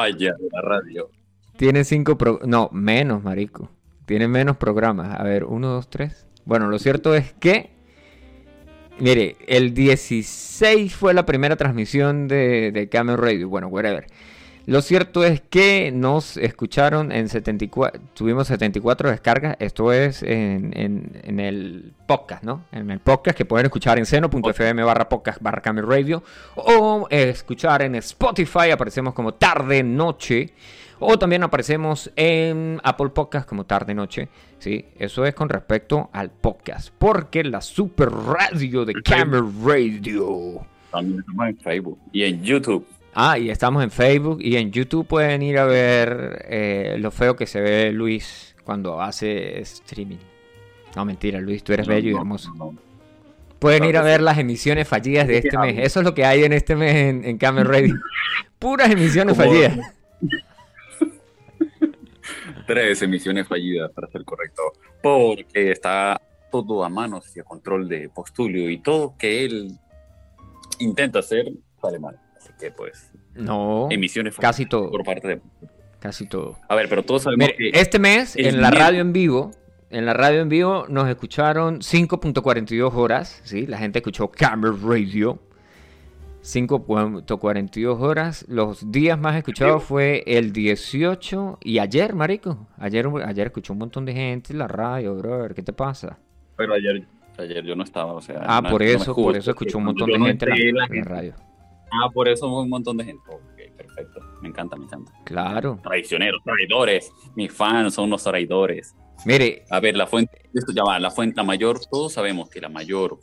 la 0.52 0.62
radio. 0.62 1.10
tiene 1.56 1.84
cinco 1.84 2.18
pro- 2.18 2.40
No, 2.44 2.68
menos, 2.72 3.22
marico. 3.22 3.70
Tiene 4.06 4.26
menos 4.28 4.56
programas. 4.56 5.18
A 5.20 5.22
ver, 5.22 5.44
uno, 5.44 5.68
dos, 5.68 5.88
tres. 5.90 6.26
Bueno, 6.44 6.68
lo 6.68 6.78
cierto 6.78 7.14
es 7.14 7.32
que. 7.34 7.70
Mire, 8.98 9.36
el 9.46 9.74
16 9.74 10.94
fue 10.96 11.14
la 11.14 11.24
primera 11.24 11.54
transmisión 11.56 12.26
de, 12.26 12.72
de 12.72 12.88
Camel 12.88 13.16
Radio. 13.16 13.48
Bueno, 13.48 13.68
whatever. 13.68 14.06
Lo 14.68 14.82
cierto 14.82 15.24
es 15.24 15.40
que 15.40 15.90
nos 15.94 16.36
escucharon 16.36 17.10
en 17.10 17.30
74, 17.30 18.02
tuvimos 18.12 18.48
74 18.48 19.08
descargas, 19.10 19.56
esto 19.60 19.94
es 19.94 20.22
en, 20.22 20.78
en- 20.78 21.18
en 21.24 21.40
el 21.40 21.94
podcast, 22.06 22.44
¿no? 22.44 22.66
En 22.70 22.90
el 22.90 23.00
podcast 23.00 23.34
que 23.34 23.46
pueden 23.46 23.64
escuchar 23.64 23.96
en 23.96 24.04
seno.fm 24.04 24.82
barra 24.82 25.08
podcast 25.08 25.40
barra 25.40 25.62
Radio 25.64 26.22
o 26.54 27.06
escuchar 27.08 27.80
en 27.80 27.94
Spotify, 27.94 28.70
aparecemos 28.70 29.14
como 29.14 29.32
tarde 29.32 29.82
noche 29.82 30.52
o 30.98 31.18
también 31.18 31.44
aparecemos 31.44 32.10
en 32.14 32.78
Apple 32.84 33.08
Podcast 33.08 33.48
como 33.48 33.64
tarde 33.64 33.94
noche, 33.94 34.28
¿sí? 34.58 34.84
Eso 34.98 35.24
es 35.24 35.34
con 35.34 35.48
respecto 35.48 36.10
al 36.12 36.28
podcast, 36.30 36.90
porque 36.98 37.42
la 37.42 37.62
super 37.62 38.10
radio 38.10 38.84
de 38.84 38.92
Camel 39.02 39.44
Radio... 39.64 40.66
También 40.92 41.20
estamos 41.20 41.48
en 41.48 41.56
Facebook 41.58 41.98
y 42.12 42.24
en 42.24 42.42
YouTube. 42.42 42.86
Ah, 43.14 43.38
y 43.38 43.50
estamos 43.50 43.82
en 43.82 43.90
Facebook 43.90 44.38
y 44.40 44.56
en 44.56 44.70
YouTube 44.70 45.06
pueden 45.06 45.42
ir 45.42 45.58
a 45.58 45.64
ver 45.64 46.46
eh, 46.48 46.96
lo 46.98 47.10
feo 47.10 47.34
que 47.36 47.46
se 47.46 47.60
ve 47.60 47.90
Luis 47.92 48.54
cuando 48.64 49.00
hace 49.00 49.60
streaming. 49.60 50.18
No, 50.94 51.04
mentira, 51.04 51.40
Luis, 51.40 51.64
tú 51.64 51.72
eres 51.72 51.86
No, 51.88 51.94
bello 51.94 52.10
y 52.10 52.14
hermoso. 52.14 52.52
no. 52.56 52.74
Pueden 53.58 53.80
claro 53.80 53.90
ir 53.90 53.96
a 53.96 54.02
ver 54.02 54.18
sí. 54.20 54.24
las 54.24 54.38
emisiones 54.38 54.86
fallidas 54.86 55.26
de 55.26 55.34
¿De 55.34 55.42
qué 55.42 55.48
este 55.48 55.58
mes. 55.58 55.78
Eso 55.78 56.00
es 56.00 56.04
lo 56.06 56.14
que 56.14 56.24
hay 56.24 56.44
en 56.44 56.52
este 56.52 56.76
mes 56.76 56.94
en, 56.94 57.24
en 57.24 57.38
Camel 57.38 57.64
Radio. 57.66 57.94
Puras 58.58 58.90
emisiones 58.90 59.36
Como- 59.36 59.50
fallidas. 59.50 59.78
Tres 62.66 63.00
emisiones 63.02 63.48
fallidas, 63.48 63.90
para 63.92 64.08
ser 64.08 64.24
correcto. 64.24 64.62
Porque 65.02 65.72
está 65.72 66.20
todo 66.50 66.84
a 66.84 66.88
manos 66.88 67.34
y 67.36 67.40
a 67.40 67.44
control 67.44 67.88
de 67.88 68.08
Postulio 68.10 68.70
y 68.70 68.78
todo 68.78 69.14
que 69.18 69.44
él 69.44 69.72
intenta 70.78 71.20
hacer 71.20 71.46
sale 71.80 71.98
mal. 71.98 72.18
Así 72.48 72.52
que, 72.58 72.70
pues, 72.70 73.10
No, 73.34 73.88
emisiones 73.90 74.36
casi 74.36 74.66
todo. 74.66 74.90
por 74.90 75.04
parte 75.04 75.28
de. 75.28 75.40
Casi 76.00 76.26
todo. 76.26 76.56
A 76.68 76.74
ver, 76.76 76.88
pero 76.88 77.02
todos 77.02 77.22
sabemos 77.22 77.48
Mire, 77.58 77.72
que. 77.72 77.80
este 77.80 77.98
mes 77.98 78.36
en 78.36 78.60
la 78.60 78.70
radio 78.70 79.00
en 79.00 79.12
vivo, 79.12 79.50
en 79.90 80.06
la 80.06 80.14
radio 80.14 80.40
en 80.42 80.48
vivo 80.48 80.86
nos 80.88 81.08
escucharon 81.08 81.80
5.42 81.80 82.92
horas, 82.94 83.40
¿sí? 83.44 83.66
La 83.66 83.78
gente 83.78 83.98
escuchó 83.98 84.30
Camel 84.30 84.74
Radio. 84.80 85.40
5.42 86.42 88.00
horas. 88.00 88.44
Los 88.48 88.90
días 88.90 89.18
más 89.18 89.36
escuchados 89.36 89.82
fue 89.84 90.22
el 90.26 90.52
18 90.52 91.58
y 91.62 91.78
ayer, 91.78 92.14
marico. 92.14 92.68
Ayer, 92.78 93.06
ayer 93.26 93.46
escuchó 93.48 93.72
un 93.72 93.80
montón 93.80 94.04
de 94.04 94.12
gente 94.14 94.52
en 94.52 94.58
la 94.58 94.68
radio, 94.68 95.14
brother. 95.14 95.54
¿Qué 95.54 95.62
te 95.62 95.72
pasa? 95.72 96.18
Pero 96.56 96.74
ayer, 96.74 97.04
ayer 97.38 97.64
yo 97.64 97.74
no 97.74 97.84
estaba, 97.84 98.12
o 98.12 98.20
sea. 98.20 98.40
Ah, 98.46 98.60
no- 98.62 98.70
por 98.70 98.82
no 98.82 98.86
eso, 98.88 99.14
por 99.14 99.36
eso 99.36 99.50
escuchó 99.50 99.78
un 99.78 99.84
montón 99.84 100.10
de 100.10 100.18
no 100.18 100.26
gente 100.26 100.46
en 100.46 100.74
la, 100.76 100.86
radio. 101.02 101.34
Ah, 101.92 102.08
por 102.12 102.28
eso 102.28 102.46
un 102.52 102.68
montón 102.68 102.96
de 102.96 103.04
gente. 103.04 103.22
Ok, 103.30 103.76
perfecto. 103.76 104.20
Me 104.42 104.48
encanta, 104.48 104.76
me 104.76 104.84
encanta. 104.84 105.12
Claro. 105.24 105.78
Traicioneros, 105.82 106.42
traidores. 106.44 107.10
Mis 107.34 107.52
fans 107.52 107.94
son 107.94 108.04
unos 108.06 108.22
traidores. 108.24 108.94
Mire, 109.24 109.64
A 109.70 109.80
ver, 109.80 109.96
la 109.96 110.06
fuente, 110.06 110.48
esto 110.54 110.72
ya 110.72 110.84
va, 110.84 110.98
la 111.00 111.10
fuente, 111.10 111.36
la 111.36 111.42
mayor, 111.42 111.80
todos 111.90 112.12
sabemos 112.12 112.48
que 112.50 112.60
la 112.60 112.68
mayor 112.68 113.18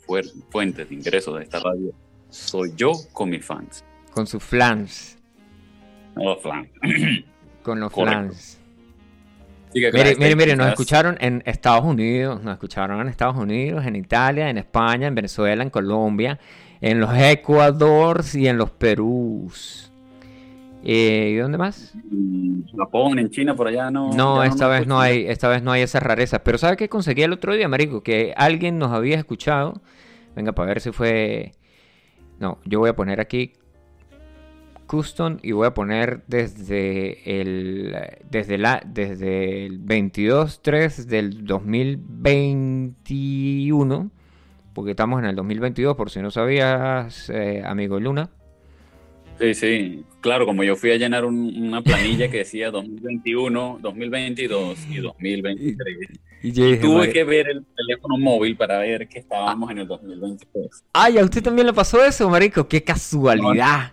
fuente 0.50 0.84
de 0.84 0.94
ingresos 0.94 1.36
de 1.38 1.44
esta 1.44 1.58
radio 1.58 1.92
soy 2.28 2.72
yo 2.76 2.92
con 3.14 3.30
mis 3.30 3.44
fans. 3.44 3.82
con 4.12 4.26
sus 4.26 4.42
flans. 4.42 5.16
No, 6.14 6.36
flan. 6.36 6.70
Con 7.62 7.80
los 7.80 7.90
Correcto. 7.92 8.20
flans. 8.20 8.60
Mire, 9.74 10.14
mire, 10.16 10.36
mire, 10.36 10.56
nos 10.56 10.68
escucharon 10.68 11.16
en 11.20 11.42
Estados 11.44 11.84
Unidos, 11.84 12.42
nos 12.42 12.54
escucharon 12.54 13.00
en 13.00 13.08
Estados 13.08 13.36
Unidos, 13.36 13.84
en 13.84 13.96
Italia, 13.96 14.48
en 14.48 14.56
España, 14.56 15.06
en 15.08 15.14
Venezuela, 15.14 15.62
en 15.62 15.68
Colombia, 15.70 16.38
en 16.86 17.00
los 17.00 17.10
Ecuadors 17.16 18.34
y 18.34 18.46
en 18.46 18.58
los 18.58 18.70
Perús. 18.70 19.90
Eh, 20.84 21.30
¿Y 21.32 21.36
dónde 21.36 21.56
más? 21.58 21.94
En 22.12 22.64
Japón, 22.76 23.18
en 23.18 23.30
China, 23.30 23.56
por 23.56 23.66
allá 23.66 23.90
no. 23.90 24.12
No, 24.12 24.44
esta 24.44 24.68
vez 24.68 24.86
no 24.86 25.00
hay, 25.00 25.26
esta 25.26 25.48
vez 25.48 25.64
no 25.64 25.72
hay 25.72 25.82
esas 25.82 26.02
rarezas. 26.02 26.42
Pero 26.44 26.58
¿sabe 26.58 26.76
qué 26.76 26.88
conseguí 26.88 27.22
el 27.22 27.32
otro 27.32 27.54
día, 27.54 27.66
marico? 27.66 28.04
Que 28.04 28.32
alguien 28.36 28.78
nos 28.78 28.92
había 28.92 29.16
escuchado. 29.16 29.80
Venga, 30.36 30.52
para 30.52 30.68
ver 30.68 30.80
si 30.80 30.92
fue. 30.92 31.54
No, 32.38 32.58
yo 32.64 32.78
voy 32.78 32.90
a 32.90 32.94
poner 32.94 33.20
aquí 33.20 33.54
custom 34.86 35.38
y 35.42 35.50
voy 35.50 35.66
a 35.66 35.74
poner 35.74 36.22
desde 36.28 37.40
el 37.40 37.96
desde 38.30 38.56
la 38.56 38.80
desde 38.86 39.66
el 39.66 39.80
22 39.80 40.62
3 40.62 41.08
del 41.08 41.44
2021 41.44 44.12
porque 44.76 44.90
estamos 44.90 45.18
en 45.20 45.24
el 45.24 45.34
2022, 45.34 45.96
por 45.96 46.10
si 46.10 46.20
no 46.20 46.30
sabías, 46.30 47.30
eh, 47.30 47.62
amigo 47.64 47.98
Luna. 47.98 48.28
Sí, 49.40 49.54
sí. 49.54 50.04
Claro, 50.20 50.44
como 50.44 50.64
yo 50.64 50.76
fui 50.76 50.90
a 50.92 50.96
llenar 50.96 51.24
un- 51.24 51.54
una 51.62 51.80
planilla 51.82 52.30
que 52.30 52.38
decía 52.38 52.70
2021, 52.70 53.78
2022 53.80 54.78
y 54.90 54.98
2023. 54.98 56.08
Y 56.42 56.52
Tuve 56.52 56.78
"Madre- 56.98 57.12
que 57.12 57.24
ver 57.24 57.48
el 57.48 57.64
teléfono 57.74 58.18
móvil 58.18 58.54
para 58.54 58.78
ver 58.78 59.08
que 59.08 59.18
estábamos 59.20 59.70
en 59.70 59.78
el 59.78 59.86
2023. 59.88 60.84
Ay, 60.92 61.16
a 61.18 61.24
usted 61.24 61.42
también 61.42 61.66
le 61.66 61.72
pasó 61.72 62.04
eso, 62.04 62.28
marico. 62.28 62.68
Qué 62.68 62.82
casualidad. 62.84 63.92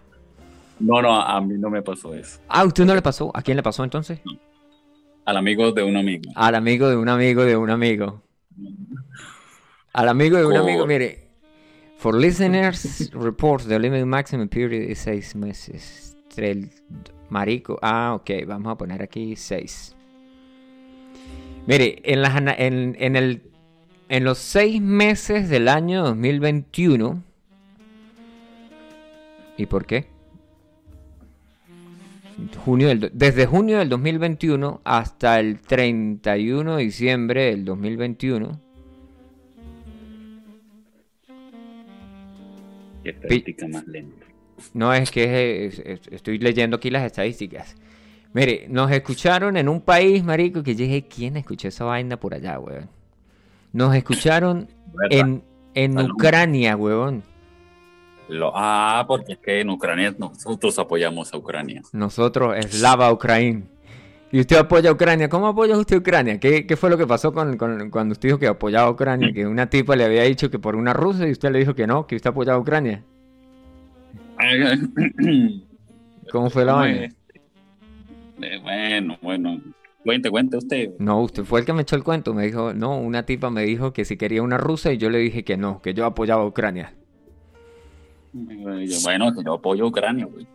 No, 0.81 1.01
no, 1.01 1.13
a 1.19 1.39
mí 1.39 1.55
no 1.57 1.69
me 1.69 1.81
pasó 1.81 2.13
eso. 2.13 2.39
Ah, 2.49 2.59
¿a 2.61 2.65
usted 2.65 2.83
no 2.85 2.93
le 2.93 3.01
pasó? 3.01 3.31
¿A 3.33 3.41
quién 3.41 3.55
le 3.55 3.63
pasó 3.63 3.85
entonces? 3.85 4.19
Al 5.23 5.37
amigo 5.37 5.71
de 5.71 5.81
un 5.83 5.95
amigo. 5.95 6.29
Al 6.35 6.55
amigo 6.55 6.89
de 6.89 6.97
un 6.97 7.07
amigo 7.07 7.43
de 7.45 7.55
un 7.55 7.69
amigo. 7.69 8.21
Al 9.93 10.09
amigo 10.09 10.37
de 10.37 10.45
un 10.47 10.55
amigo, 10.55 10.87
mire. 10.87 11.19
For 11.97 12.15
listeners, 12.15 13.11
reports 13.13 13.67
the 13.67 13.77
limit 13.77 14.05
maximum 14.05 14.49
period 14.49 14.89
is 14.89 14.97
seis 14.97 15.35
meses. 15.35 16.17
El 16.35 16.71
marico. 17.29 17.77
Ah, 17.81 18.15
ok, 18.15 18.31
vamos 18.47 18.71
a 18.71 18.77
poner 18.77 19.03
aquí 19.03 19.35
seis. 19.35 19.95
Mire, 21.67 22.01
en, 22.03 22.23
las, 22.23 22.35
en, 22.57 22.97
en 22.99 23.15
el, 23.15 23.43
en 24.09 24.23
los 24.23 24.39
seis 24.39 24.81
meses 24.81 25.47
del 25.47 25.67
año 25.67 26.03
2021. 26.03 27.23
¿Y 29.57 29.67
por 29.67 29.85
qué? 29.85 30.07
Junio 32.65 32.87
del 32.87 33.11
desde 33.13 33.45
junio 33.45 33.77
del 33.77 33.89
2021 33.89 34.81
hasta 34.83 35.39
el 35.39 35.61
31 35.61 36.77
de 36.77 36.83
diciembre 36.83 37.43
del 37.45 37.63
2021. 37.63 38.62
Qué 43.03 43.09
estadística 43.11 43.67
más 43.67 43.85
lenta. 43.87 44.25
No 44.73 44.93
es 44.93 45.11
que 45.11 45.65
es- 45.67 45.79
es- 45.79 46.07
estoy 46.11 46.37
leyendo 46.39 46.77
aquí 46.77 46.89
las 46.89 47.03
estadísticas. 47.03 47.75
Mire, 48.33 48.65
nos 48.69 48.89
escucharon 48.91 49.57
en 49.57 49.69
un 49.69 49.81
país, 49.81 50.23
marico, 50.23 50.63
que 50.63 50.73
yo 50.75 50.85
dije, 50.85 51.07
¿quién 51.07 51.37
escuchó 51.37 51.67
esa 51.67 51.85
vaina 51.85 52.19
por 52.19 52.33
allá, 52.33 52.59
weón? 52.59 52.89
Nos 53.71 53.95
escucharon 53.95 54.67
en, 55.09 55.43
en 55.75 55.93
Salud. 55.93 56.11
Ucrania, 56.11 56.75
weón. 56.75 57.23
Lo- 58.29 58.51
ah, 58.55 59.03
porque 59.07 59.33
es 59.33 59.37
que 59.39 59.59
en 59.59 59.69
Ucrania 59.69 60.15
nosotros 60.17 60.79
apoyamos 60.79 61.33
a 61.33 61.37
Ucrania. 61.37 61.81
Nosotros, 61.91 62.55
Slava 62.69 63.11
Ucrania. 63.11 63.63
Y 64.33 64.39
usted 64.39 64.57
apoya 64.57 64.89
a 64.89 64.93
Ucrania. 64.93 65.29
¿Cómo 65.29 65.45
apoya 65.47 65.77
usted 65.77 65.95
a 65.97 65.99
Ucrania? 65.99 66.39
¿Qué, 66.39 66.65
qué 66.65 66.75
fue 66.75 66.89
lo 66.89 66.97
que 66.97 67.05
pasó 67.05 67.31
con, 67.31 67.55
con- 67.55 67.91
cuando 67.91 68.13
usted 68.13 68.29
dijo 68.29 68.39
que 68.39 68.47
apoyaba 68.47 68.87
a 68.87 68.91
Ucrania? 68.91 69.31
Que 69.31 69.45
una 69.45 69.69
tipa 69.69 69.95
le 69.95 70.05
había 70.05 70.23
dicho 70.23 70.49
que 70.49 70.57
por 70.57 70.75
una 70.75 70.91
rusa 70.91 71.27
y 71.27 71.31
usted 71.31 71.51
le 71.51 71.59
dijo 71.59 71.75
que 71.75 71.85
no, 71.85 72.07
que 72.07 72.15
usted 72.15 72.31
apoyaba 72.31 72.57
a 72.57 72.61
Ucrania. 72.61 73.03
¿Cómo 76.31 76.49
fue 76.49 76.65
la 76.65 76.71
¿Cómo 76.71 76.83
vaina? 76.83 77.09
Eh, 78.41 78.59
Bueno, 78.63 79.17
bueno. 79.21 79.61
Cuente, 80.03 80.31
cuente 80.31 80.57
usted. 80.57 80.89
No, 80.97 81.21
usted 81.21 81.43
fue 81.43 81.59
el 81.59 81.65
que 81.67 81.73
me 81.73 81.83
echó 81.83 81.95
el 81.95 82.03
cuento. 82.03 82.33
Me 82.33 82.47
dijo, 82.47 82.73
no, 82.73 82.97
una 82.97 83.27
tipa 83.27 83.51
me 83.51 83.61
dijo 83.63 83.93
que 83.93 84.03
si 84.03 84.17
quería 84.17 84.41
una 84.41 84.57
rusa 84.57 84.91
y 84.91 84.97
yo 84.97 85.11
le 85.11 85.19
dije 85.19 85.43
que 85.43 85.57
no, 85.57 85.79
que 85.79 85.93
yo 85.93 86.05
apoyaba 86.07 86.41
a 86.41 86.47
Ucrania. 86.47 86.95
Bueno, 88.33 89.31
que 89.31 89.43
yo 89.43 89.53
apoyo 89.53 89.85
a 89.85 89.87
Ucrania, 89.87 90.25
güey. 90.25 90.47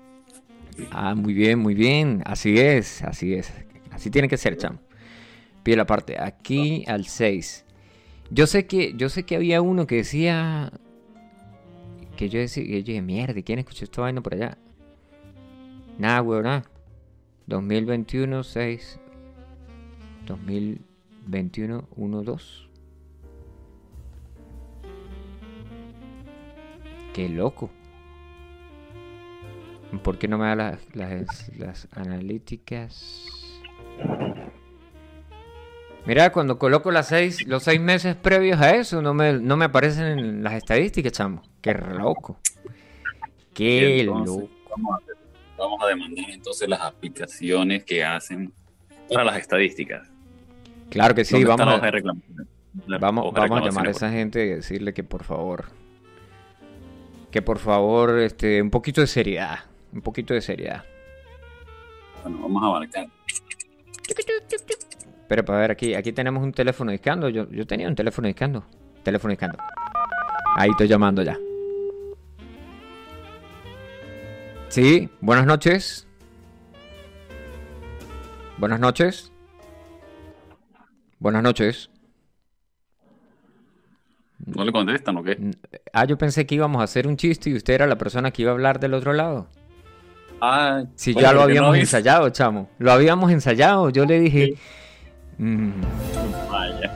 Ah, 0.91 1.15
muy 1.15 1.33
bien, 1.33 1.59
muy 1.61 1.75
bien. 1.75 2.23
Así 2.27 2.59
es, 2.59 3.03
así 3.03 3.35
es. 3.35 3.53
Así 3.99 4.13
tiene 4.13 4.29
que 4.29 4.37
ser, 4.37 4.57
chamo. 4.57 4.79
Pide 5.65 5.77
la 5.77 5.85
parte. 5.85 6.23
Aquí 6.23 6.85
al 6.87 7.07
6. 7.07 7.65
Yo 8.31 8.47
sé 8.47 8.69
que, 8.69 8.95
yo 8.95 9.09
sé 9.09 9.25
que 9.25 9.35
había 9.35 9.61
uno 9.61 9.89
que 9.89 9.97
decía. 9.97 10.71
Que 12.17 12.29
yo 12.29 12.39
decía, 12.39 12.63
que 12.63 12.81
yo 12.81 12.87
dije, 12.87 13.03
mierda, 13.03 13.37
¿y 13.37 13.43
¿quién 13.43 13.59
escuchó 13.59 13.85
esta 13.85 14.03
vaina 14.03 14.21
por 14.21 14.35
allá? 14.35 14.57
Nada, 15.99 16.23
weón, 16.23 16.45
nada. 16.45 16.71
2021, 17.49 18.45
6. 18.45 19.01
2021, 20.27 21.89
1, 21.97 22.23
2. 22.23 22.69
Qué 27.15 27.29
loco. 27.29 27.69
¿Por 30.05 30.19
qué 30.19 30.29
no 30.29 30.39
me 30.39 30.47
da 30.47 30.55
las, 30.55 30.95
las, 30.95 31.51
las 31.59 31.89
analíticas? 31.91 33.38
Mira, 36.09 36.33
cuando 36.33 36.59
coloco 36.59 36.91
las 36.91 37.09
seis, 37.09 37.47
los 37.47 37.63
seis 37.63 37.81
meses 37.81 38.17
previos 38.17 38.61
a 38.61 38.75
eso, 38.75 39.03
no 39.03 39.13
me, 39.13 39.35
no 39.35 39.59
me 39.59 39.67
aparecen 39.67 40.19
en 40.19 40.43
las 40.43 40.55
estadísticas, 40.55 41.13
chamo. 41.13 41.43
Qué 41.61 41.75
loco. 41.75 42.41
Qué 43.53 44.01
Entonces, 44.01 44.35
loco. 44.35 44.49
Vamos 44.71 44.97
a, 44.97 45.59
vamos 45.59 45.83
a 45.83 45.87
demandar 45.89 46.31
entonces 46.31 46.69
las 46.69 46.81
aplicaciones 46.81 47.85
que 47.85 48.03
hacen 48.05 48.53
para 49.09 49.25
las 49.25 49.37
estadísticas. 49.39 50.09
Claro 50.89 51.15
que 51.15 51.25
sí, 51.25 51.35
¿Dónde 51.35 51.51
está 51.51 51.65
vamos 51.65 51.83
a? 51.83 52.39
La 52.87 52.99
vamos, 52.99 53.33
vamos 53.33 53.61
a 53.61 53.65
llamar 53.67 53.89
a 53.89 53.91
esa 53.91 54.11
gente 54.11 54.47
y 54.47 54.49
decirle 54.51 54.95
que 54.95 55.03
por 55.03 55.25
favor, 55.25 55.67
que 57.31 57.43
por 57.43 57.59
favor, 57.59 58.19
este, 58.19 58.63
un 58.63 58.71
poquito 58.71 59.01
de 59.01 59.07
seriedad, 59.07 59.59
un 59.93 60.01
poquito 60.01 60.33
de 60.33 60.41
seriedad. 60.41 60.85
Bueno, 62.23 62.39
vamos 62.43 62.63
a 62.63 62.67
abarcar. 62.67 63.09
Pero 65.29 65.45
para 65.45 65.59
ver, 65.61 65.71
aquí, 65.73 65.95
aquí 65.95 66.13
tenemos 66.13 66.43
un 66.43 66.53
teléfono 66.53 66.91
discando. 66.91 67.29
Yo, 67.29 67.49
yo 67.51 67.67
tenía 67.67 67.89
un 67.89 67.95
teléfono 67.95 68.29
discando. 68.29 68.65
Teléfono 69.03 69.31
discando. 69.31 69.59
Ahí 70.57 70.71
estoy 70.71 70.89
llamando 70.89 71.23
ya. 71.23 71.39
Sí, 74.69 75.09
buenas 75.21 75.47
noches. 75.47 76.07
Buenas 78.59 78.81
noches. 78.81 79.33
Buenas 81.19 81.43
noches. 81.43 81.91
¿No 84.45 84.65
le 84.65 84.73
contestan 84.73 85.17
o 85.17 85.23
qué? 85.23 85.39
Ah, 85.93 86.05
yo 86.05 86.17
pensé 86.17 86.47
que 86.47 86.55
íbamos 86.55 86.81
a 86.81 86.85
hacer 86.85 87.07
un 87.07 87.17
chiste 87.17 87.51
y 87.51 87.55
usted 87.55 87.75
era 87.75 87.87
la 87.87 87.99
persona 87.99 88.31
que 88.31 88.43
iba 88.43 88.51
a 88.51 88.55
hablar 88.55 88.81
del 88.81 88.95
otro 88.95 89.13
lado. 89.13 89.49
Ah, 90.41 90.85
Si 90.95 91.15
ya 91.15 91.33
lo 91.33 91.41
¿por 91.41 91.49
qué 91.49 91.55
no 91.55 91.61
habíamos 91.67 91.79
ensayado, 91.79 92.31
chamo. 92.31 92.71
Lo 92.79 92.93
habíamos 92.93 93.31
ensayado. 93.33 93.91
Yo 93.91 94.05
le 94.05 94.21
dije. 94.21 94.55
mm, 95.39 95.71
Vaya. 96.51 96.95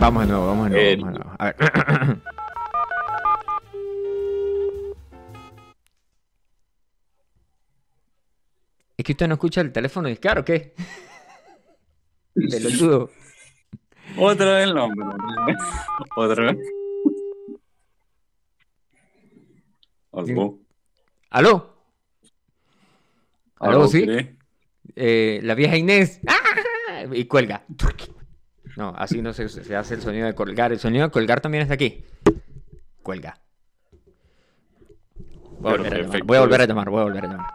Vamos 0.00 0.22
de 0.22 0.28
nuevo, 0.32 0.46
vamos 0.46 0.70
de 0.70 0.70
nuevo. 0.70 0.86
Eh, 0.90 0.96
vamos 0.96 1.12
de 1.12 1.18
nuevo. 1.18 1.36
A 1.38 1.44
ver. 1.44 1.56
¿Es 8.96 9.04
que 9.04 9.12
usted 9.12 9.26
no 9.28 9.34
escucha 9.34 9.60
el 9.60 9.72
teléfono 9.72 10.08
discar 10.08 10.38
o 10.38 10.44
qué? 10.44 10.74
Pelotudo. 12.34 13.10
Otra 14.18 14.54
vez 14.56 14.64
el 14.68 14.74
nombre. 14.74 15.06
Otra 16.16 16.52
vez. 16.52 16.58
Algo. 20.16 20.60
¿Aló? 21.30 21.74
¿Aló, 23.58 23.72
Algo, 23.72 23.88
sí? 23.88 24.06
Eh, 24.96 25.40
la 25.42 25.54
vieja 25.54 25.76
Inés. 25.76 26.20
¡Ah! 26.26 27.04
Y 27.12 27.24
cuelga. 27.24 27.64
No, 28.76 28.94
así 28.96 29.22
no 29.22 29.32
se, 29.32 29.48
se 29.48 29.76
hace 29.76 29.94
el 29.94 30.02
sonido 30.02 30.26
de 30.26 30.34
colgar. 30.34 30.72
El 30.72 30.78
sonido 30.78 31.06
de 31.06 31.10
colgar 31.10 31.40
también 31.40 31.62
está 31.62 31.74
aquí. 31.74 32.04
Cuelga. 33.02 33.40
Voy 35.58 35.72
a, 35.72 35.76
volver 35.76 35.94
a 35.94 35.98
llamar, 35.98 36.22
voy 36.24 36.36
a 36.36 36.40
volver 36.40 36.60
a 36.60 36.66
llamar, 36.66 36.90
voy 36.90 37.00
a 37.00 37.04
volver 37.04 37.24
a 37.24 37.28
llamar. 37.28 37.46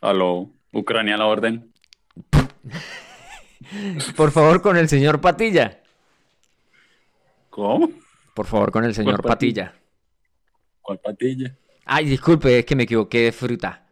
Aló. 0.00 0.50
Ucrania 0.72 1.14
a 1.16 1.18
la 1.18 1.26
orden. 1.26 1.72
Por 4.16 4.30
favor, 4.30 4.62
con 4.62 4.76
el 4.76 4.88
señor 4.88 5.20
Patilla. 5.20 5.82
¿Cómo? 7.58 7.90
Por 8.34 8.46
favor, 8.46 8.70
con 8.70 8.84
el 8.84 8.94
señor 8.94 9.20
Patilla? 9.20 9.72
Patilla. 9.72 9.82
¿Cuál 10.80 10.98
patilla? 11.00 11.56
Ay, 11.86 12.04
disculpe, 12.04 12.60
es 12.60 12.64
que 12.64 12.76
me 12.76 12.84
equivoqué 12.84 13.22
de 13.22 13.32
fruta. 13.32 13.84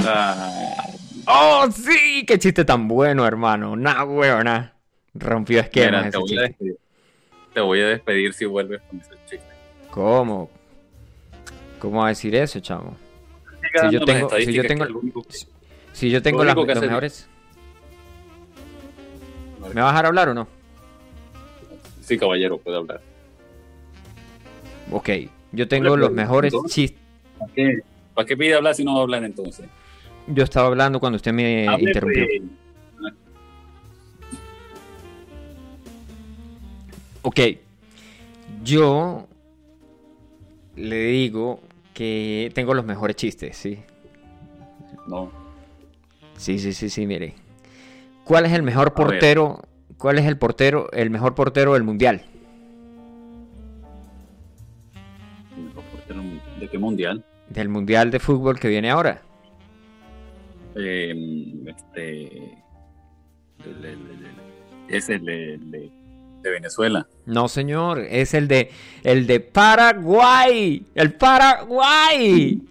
Ah, 0.00 0.74
¡Oh, 1.28 1.68
sí! 1.70 2.24
¡Qué 2.26 2.36
chiste 2.36 2.64
tan 2.64 2.88
bueno, 2.88 3.24
hermano! 3.24 3.76
Nah, 3.76 4.02
huevona. 4.02 4.74
Rompió 5.14 5.60
esquemas 5.60 6.06
mira, 6.06 6.10
te 6.10 6.18
voy, 6.18 6.36
a 6.36 6.40
despedir. 6.42 6.76
te 7.54 7.60
voy 7.60 7.80
a 7.80 7.86
despedir 7.86 8.34
si 8.34 8.44
vuelves 8.44 8.80
con 8.90 9.00
ese 9.00 9.10
chiste. 9.30 9.46
¿Cómo? 9.92 10.50
¿Cómo 11.78 12.00
va 12.00 12.06
a 12.06 12.08
decir 12.08 12.34
eso, 12.34 12.58
chamo? 12.58 12.96
Si 13.82 13.90
yo 13.92 14.04
tengo- 14.04 14.30
si 14.30 14.52
yo 14.52 14.62
tengo- 14.64 14.84
que 14.84 14.92
Si 15.92 16.10
yo 16.10 16.20
las, 16.20 16.56
los 16.56 16.80
mejores... 16.80 17.28
¿Me 19.72 19.80
vas 19.80 19.90
a 19.90 19.92
dejar 19.92 20.06
hablar 20.06 20.28
o 20.30 20.34
no? 20.34 20.59
Sí, 22.00 22.18
caballero, 22.18 22.58
puede 22.58 22.76
hablar. 22.76 23.00
Ok, 24.90 25.10
yo 25.52 25.68
tengo 25.68 25.96
los 25.96 26.10
mejores 26.10 26.52
chistes. 26.68 26.98
¿Para 28.14 28.26
qué? 28.26 28.36
Pide 28.36 28.54
hablar 28.54 28.74
si 28.74 28.84
no 28.84 28.94
va 28.94 29.00
a 29.00 29.02
hablar 29.02 29.24
entonces? 29.24 29.66
Yo 30.26 30.44
estaba 30.44 30.66
hablando 30.66 31.00
cuando 31.00 31.16
usted 31.16 31.32
me 31.32 31.66
pues. 31.66 31.82
interrumpió. 31.82 32.26
Pues. 32.26 33.14
Ok, 37.22 37.40
yo 38.64 39.26
le 40.76 41.04
digo 41.04 41.60
que 41.94 42.50
tengo 42.54 42.74
los 42.74 42.84
mejores 42.84 43.16
chistes, 43.16 43.56
¿sí? 43.56 43.78
No. 45.06 45.30
Sí, 46.36 46.58
sí, 46.58 46.72
sí, 46.72 46.88
sí, 46.88 47.06
mire. 47.06 47.34
¿Cuál 48.24 48.46
es 48.46 48.52
el 48.52 48.62
mejor 48.62 48.94
portero 48.94 49.62
¿Cuál 50.00 50.18
es 50.18 50.26
el 50.26 50.38
portero, 50.38 50.90
el 50.92 51.10
mejor 51.10 51.34
portero 51.34 51.74
del 51.74 51.82
mundial? 51.84 52.22
¿De 56.58 56.68
qué 56.68 56.78
mundial? 56.78 57.24
Del 57.48 57.68
mundial 57.68 58.10
de 58.10 58.18
fútbol 58.18 58.58
que 58.58 58.68
viene 58.68 58.90
ahora. 58.90 59.22
Eh, 60.76 61.14
este. 61.66 62.26
el- 63.64 63.84
el- 63.84 63.84
el- 63.84 64.30
es 64.88 65.08
el 65.08 65.24
de, 65.24 65.58
de- 65.58 65.90
de 66.42 66.50
Venezuela. 66.50 67.06
No, 67.26 67.48
señor, 67.48 68.00
es 68.00 68.34
el 68.34 68.48
de 68.48 68.70
el 69.04 69.26
de 69.26 69.40
Paraguay, 69.40 70.86
el 70.94 71.12
Paraguay. 71.14 72.62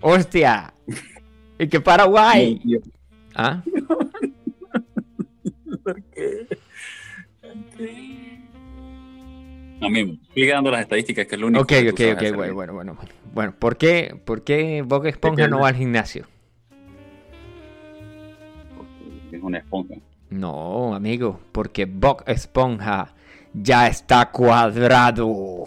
Hostia. 0.00 0.72
¿Y 1.58 1.68
que 1.68 1.80
Paraguay? 1.80 2.60
¿Ah? 3.34 3.62
¿Por 5.82 6.02
qué? 6.04 6.46
A 9.80 9.88
mí, 9.88 10.20
sigue 10.32 10.52
dando 10.52 10.70
las 10.70 10.82
estadísticas, 10.82 11.26
que 11.26 11.34
es 11.34 11.40
lo 11.40 11.48
único 11.48 11.62
Ok, 11.62 11.68
que 11.68 11.90
ok, 11.90 11.92
ok, 11.92 12.16
hacer 12.16 12.36
bueno, 12.36 12.54
bueno, 12.54 12.72
bueno. 12.74 12.94
bueno. 12.94 13.12
Bueno, 13.32 13.54
¿por 13.58 13.76
qué, 13.76 14.20
por 14.24 14.44
qué 14.44 14.82
Bob 14.86 15.06
Esponja 15.06 15.48
no 15.48 15.60
va 15.60 15.68
al 15.68 15.74
gimnasio? 15.74 16.26
Porque 18.76 19.36
Es 19.36 19.42
una 19.42 19.58
esponja. 19.58 19.94
No, 20.30 20.94
amigo, 20.94 21.40
porque 21.50 21.86
Bob 21.86 22.22
Esponja 22.26 23.14
ya 23.52 23.88
está 23.88 24.30
cuadrado. 24.30 25.64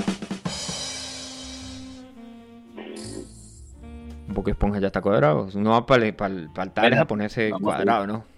Bob 4.27 4.49
Esponja 4.49 4.79
ya 4.79 4.87
está 4.87 5.01
cuadrado. 5.01 5.49
No 5.55 5.71
va 5.71 5.85
para 5.85 6.05
el, 6.05 6.15
tal 6.53 6.93
a 6.93 7.05
ponerse 7.05 7.51
cuadrado, 7.51 8.07
¿no? 8.07 8.34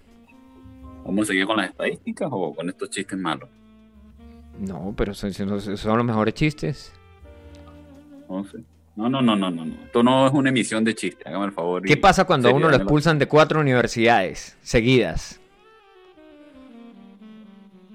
¿Vamos 1.04 1.22
a 1.22 1.26
seguir 1.26 1.46
con 1.46 1.56
las 1.56 1.70
estadísticas 1.70 2.28
o 2.30 2.54
con 2.54 2.68
estos 2.68 2.90
chistes 2.90 3.18
malos? 3.18 3.48
No, 4.58 4.92
pero 4.96 5.14
son, 5.14 5.32
los 5.38 6.04
mejores 6.04 6.34
chistes. 6.34 6.92
No 8.28 8.44
sé. 8.44 8.58
No, 8.96 9.08
no, 9.08 9.22
no, 9.22 9.36
no, 9.36 9.50
no. 9.50 9.64
Esto 9.84 10.02
no 10.02 10.26
es 10.26 10.32
una 10.32 10.48
emisión 10.48 10.82
de 10.82 10.92
chiste, 10.94 11.22
hágame 11.28 11.46
el 11.46 11.52
favor. 11.52 11.82
¿Qué 11.82 11.96
pasa 11.96 12.24
cuando 12.24 12.48
a 12.48 12.52
uno 12.52 12.68
lo 12.68 12.76
expulsan 12.76 13.18
de 13.18 13.28
cuatro 13.28 13.60
universidades 13.60 14.58
seguidas? 14.60 15.40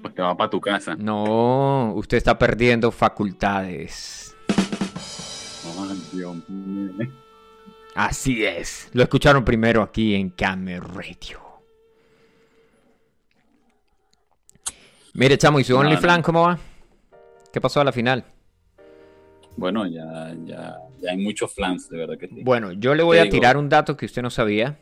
Pues 0.00 0.14
te 0.14 0.22
va 0.22 0.34
para 0.34 0.48
tu 0.48 0.60
casa. 0.60 0.96
No, 0.96 1.92
usted 1.94 2.16
está 2.16 2.38
perdiendo 2.38 2.90
facultades. 2.90 4.34
Ay, 5.78 6.02
Dios 6.12 6.48
mío. 6.48 7.08
Así 7.94 8.44
es. 8.44 8.88
Lo 8.94 9.02
escucharon 9.02 9.44
primero 9.44 9.82
aquí 9.82 10.14
en 10.14 10.30
Camel 10.30 10.80
Radio. 10.80 11.43
Mire, 15.14 15.38
chamo, 15.38 15.60
¿y 15.60 15.64
su. 15.64 15.76
OnlyFans 15.76 16.24
cómo 16.24 16.42
va? 16.42 16.58
¿Qué 17.52 17.60
pasó 17.60 17.80
a 17.80 17.84
la 17.84 17.92
final? 17.92 18.24
Bueno, 19.56 19.86
ya, 19.86 20.34
ya, 20.44 20.76
ya 21.00 21.10
hay 21.10 21.16
muchos 21.18 21.54
flans, 21.54 21.88
de 21.88 21.98
verdad 21.98 22.18
que 22.18 22.26
sí. 22.28 22.42
Bueno, 22.42 22.72
yo 22.72 22.94
le 22.94 23.04
voy 23.04 23.18
a 23.18 23.22
digo- 23.22 23.32
tirar 23.34 23.56
un 23.56 23.68
dato 23.68 23.96
que 23.96 24.06
usted 24.06 24.22
no 24.22 24.30
sabía. 24.30 24.78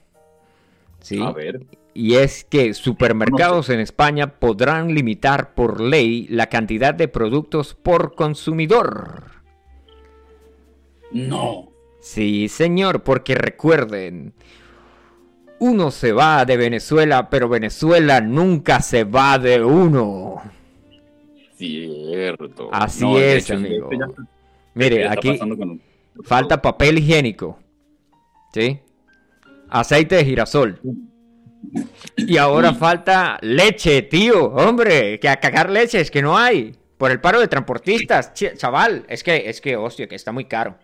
¿Sí? 1.00 1.20
A 1.20 1.32
ver. 1.32 1.60
Y 1.94 2.14
es 2.14 2.44
que 2.44 2.72
supermercados 2.72 3.68
en 3.68 3.80
España 3.80 4.38
podrán 4.38 4.94
limitar 4.94 5.52
por 5.54 5.80
ley 5.80 6.26
la 6.30 6.46
cantidad 6.46 6.94
de 6.94 7.08
productos 7.08 7.74
por 7.74 8.14
consumidor. 8.14 9.24
No. 11.10 11.68
Sí, 12.00 12.48
señor, 12.48 13.02
porque 13.02 13.34
recuerden, 13.34 14.32
uno 15.62 15.90
se 15.92 16.12
va 16.12 16.44
de 16.44 16.56
Venezuela, 16.56 17.30
pero 17.30 17.48
Venezuela 17.48 18.20
nunca 18.20 18.80
se 18.80 19.04
va 19.04 19.38
de 19.38 19.62
uno. 19.64 20.42
Cierto. 21.56 22.68
Así 22.72 23.04
No, 23.04 23.18
es, 23.18 23.44
hecho, 23.44 23.54
amigo. 23.54 23.88
ya 23.92 24.06
Mire, 24.74 25.06
aquí 25.08 25.38
con- 25.38 25.80
falta 26.24 26.60
papel 26.60 26.98
higiénico, 26.98 27.58
¿sí? 28.52 28.80
Aceite 29.68 30.16
de 30.16 30.24
girasol. 30.24 30.80
Y 32.16 32.36
ahora 32.38 32.74
falta 32.74 33.38
leche, 33.40 34.02
tío, 34.02 34.46
hombre, 34.46 35.20
que 35.20 35.28
a 35.28 35.36
cagar 35.38 35.70
leche 35.70 36.00
es 36.00 36.10
que 36.10 36.22
no 36.22 36.36
hay. 36.36 36.74
Por 36.98 37.10
el 37.12 37.20
paro 37.20 37.38
de 37.40 37.48
transportistas, 37.48 38.32
Ch- 38.34 38.56
chaval, 38.56 39.04
es 39.08 39.22
que, 39.22 39.48
es 39.48 39.60
que, 39.60 39.76
hostia, 39.76 40.08
que 40.08 40.16
está 40.16 40.32
muy 40.32 40.44
caro. 40.46 40.74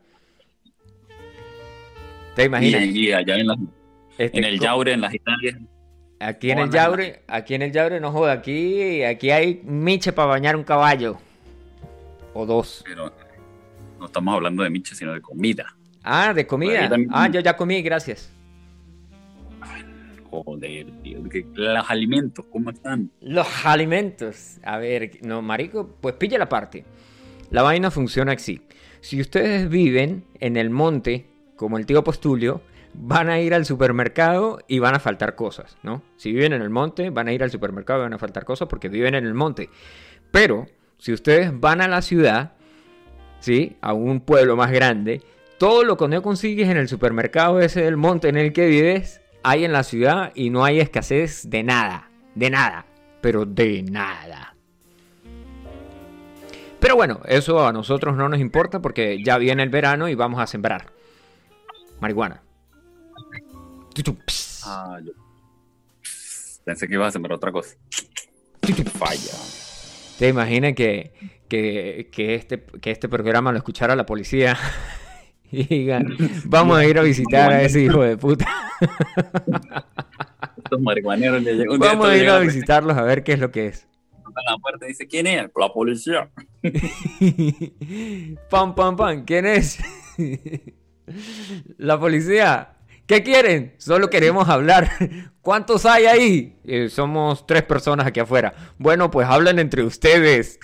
¿Te 2.37 2.43
Y, 2.43 2.47
imaginas? 2.47 2.83
y 2.85 3.13
allá 3.13 3.37
en, 3.37 3.47
la- 3.49 3.57
Este, 4.19 4.37
en 4.39 4.45
el 4.45 4.59
Yaure, 4.59 4.93
en 4.93 5.01
las 5.01 5.15
Italias. 5.15 5.57
Aquí 6.21 6.51
en 6.51 6.59
No, 6.59 6.65
el 6.65 6.71
Yaure, 6.71 7.23
aquí 7.29 7.55
en 7.55 7.63
el 7.63 7.73
Yaure 7.73 8.01
no 8.01 8.11
joda, 8.11 8.33
aquí, 8.33 9.03
aquí 9.05 9.31
hay 9.31 9.63
miche 9.65 10.13
para 10.13 10.27
bañar 10.29 10.57
un 10.57 10.65
caballo. 10.65 11.17
O 12.35 12.45
dos. 12.45 12.83
Pero 12.85 13.13
no 13.99 14.07
estamos 14.07 14.35
hablando 14.35 14.63
de 14.65 14.71
miche, 14.71 14.95
sino 14.97 15.13
de 15.15 15.21
comida. 15.21 15.77
Ah, 16.03 16.33
de 16.35 16.47
comida. 16.47 16.89
también- 16.89 17.11
Ah, 17.13 17.29
yo 17.29 17.41
ya 17.41 17.57
comí, 17.57 17.81
gracias. 17.83 18.31
Joder, 20.31 20.87
tío. 21.03 21.21
Los 21.55 21.91
alimentos, 21.91 22.45
¿cómo 22.53 22.71
están? 22.71 23.11
Los 23.21 23.65
alimentos. 23.65 24.59
A 24.63 24.77
ver, 24.79 25.13
no, 25.23 25.41
marico, 25.41 25.89
pues 26.01 26.15
pilla 26.17 26.37
la 26.39 26.49
parte. 26.49 26.85
La 27.51 27.63
vaina 27.63 27.91
funciona 27.91 28.33
así. 28.33 28.61
Si 29.01 29.21
ustedes 29.21 29.69
viven 29.71 30.25
en 30.41 30.57
el 30.59 30.69
monte, 30.69 31.25
como 31.57 31.79
el 31.79 31.87
tío 31.87 32.05
Postulio, 32.05 32.61
van 33.01 33.31
a 33.31 33.39
ir 33.39 33.55
al 33.55 33.65
supermercado 33.65 34.59
y 34.67 34.81
van 34.81 34.97
a 34.97 34.99
faltar 34.99 35.37
cosas, 35.37 35.79
¿no? 35.83 36.03
Si 36.17 36.33
viven 36.33 36.53
en 36.53 36.63
el 36.63 36.71
monte, 36.71 37.11
van 37.11 37.29
a 37.29 37.33
ir 37.33 37.45
al 37.45 37.51
supermercado 37.51 38.01
y 38.01 38.03
van 38.03 38.15
a 38.15 38.19
faltar 38.19 38.45
cosas 38.45 38.67
porque 38.69 38.89
viven 38.89 39.15
en 39.15 39.25
el 39.25 39.35
monte. 39.35 39.71
Pero, 40.33 40.67
si 40.99 41.13
ustedes 41.13 41.59
van 41.59 41.81
a 41.81 41.87
la 41.87 42.03
ciudad, 42.03 42.55
¿sí? 43.39 43.77
A 43.81 43.93
un 43.93 44.21
pueblo 44.21 44.57
más 44.57 44.73
grande, 44.73 45.23
todo 45.59 45.85
lo 45.85 45.97
que 45.97 46.09
no 46.09 46.23
consigues 46.23 46.69
en 46.69 46.77
el 46.77 46.89
supermercado 46.89 47.61
ese 47.61 47.83
del 47.83 47.97
monte 47.97 48.29
en 48.29 48.37
el 48.37 48.53
que 48.53 48.67
vives, 48.67 49.21
hay 49.45 49.65
en 49.65 49.73
la 49.73 49.85
ciudad 49.85 50.33
y 50.35 50.51
no 50.51 50.65
hay 50.65 50.81
escasez 50.81 51.49
de 51.49 51.63
nada, 51.63 52.11
de 52.35 52.51
nada, 52.51 52.85
pero 53.21 53.45
de 53.47 53.85
nada. 53.85 54.57
Pero 56.81 56.97
bueno, 56.97 57.21
eso 57.27 57.65
a 57.65 57.73
nosotros 57.73 58.17
no 58.17 58.29
nos 58.29 58.41
importa 58.41 58.81
porque 58.81 59.23
ya 59.23 59.39
viene 59.39 59.63
el 59.63 59.71
verano 59.71 60.09
y 60.09 60.17
vamos 60.17 60.41
a 60.41 60.49
sembrar 60.49 60.87
marihuana. 62.01 62.43
Ah, 64.65 64.99
yo 65.05 65.13
pensé 66.65 66.87
que 66.87 66.95
ibas 66.95 67.09
a 67.09 67.13
sembrar 67.13 67.37
otra 67.37 67.51
cosa. 67.51 67.77
Falla. 68.99 69.33
¿Te 70.19 70.29
imaginas 70.29 70.75
que, 70.75 71.13
que, 71.49 72.11
que 72.13 72.35
este, 72.35 72.63
que 72.63 72.91
este 72.91 73.09
programa 73.09 73.53
lo 73.53 73.59
escuchara 73.59 73.97
la 73.97 74.07
policía? 74.07 74.57
Y 75.51 75.65
digan, 75.65 76.15
vamos 76.45 76.77
a 76.77 76.85
ir 76.85 76.99
a 76.99 77.03
visitar 77.03 77.51
a 77.51 77.63
ese 77.63 77.81
hijo 77.81 78.03
de 78.03 78.19
puta. 78.19 78.47
Estos 80.59 80.79
marihuaneros 80.79 81.43
le 81.43 81.55
llegan 81.55 81.71
un 81.71 81.81
día 81.81 81.89
Vamos 81.89 82.07
a 82.07 82.17
ir 82.19 82.29
a 82.29 82.39
visitarlos 82.39 82.95
a 82.99 83.03
ver 83.03 83.25
qué 83.25 83.33
es 83.33 83.39
lo 83.39 83.51
que 83.51 83.69
es. 83.69 83.89
a 84.27 84.51
la 84.53 84.59
puerta 84.59 84.85
dice, 84.85 85.07
¿quién 85.07 85.27
es? 85.27 85.49
La 85.57 85.73
policía. 85.73 86.31
pam, 88.51 88.75
pam, 88.75 88.95
pam, 88.95 89.25
¿quién 89.25 89.47
es? 89.47 89.79
La 91.79 91.99
policía. 91.99 92.78
¿Qué 93.09 93.23
quieren? 93.23 93.73
Solo 93.79 94.11
queremos 94.11 94.51
hablar. 94.51 94.91
¿Cuántos 95.41 95.87
hay 95.87 96.05
ahí? 96.05 96.59
"Eh, 96.65 96.91
somos 96.91 97.47
tres 97.47 97.63
personas 97.63 98.07
aquí 98.07 98.21
afuera. 98.21 98.53
Bueno, 98.77 99.11
pues 99.11 99.27
hablan 99.27 99.59
entre 99.59 99.83
ustedes. 99.83 100.61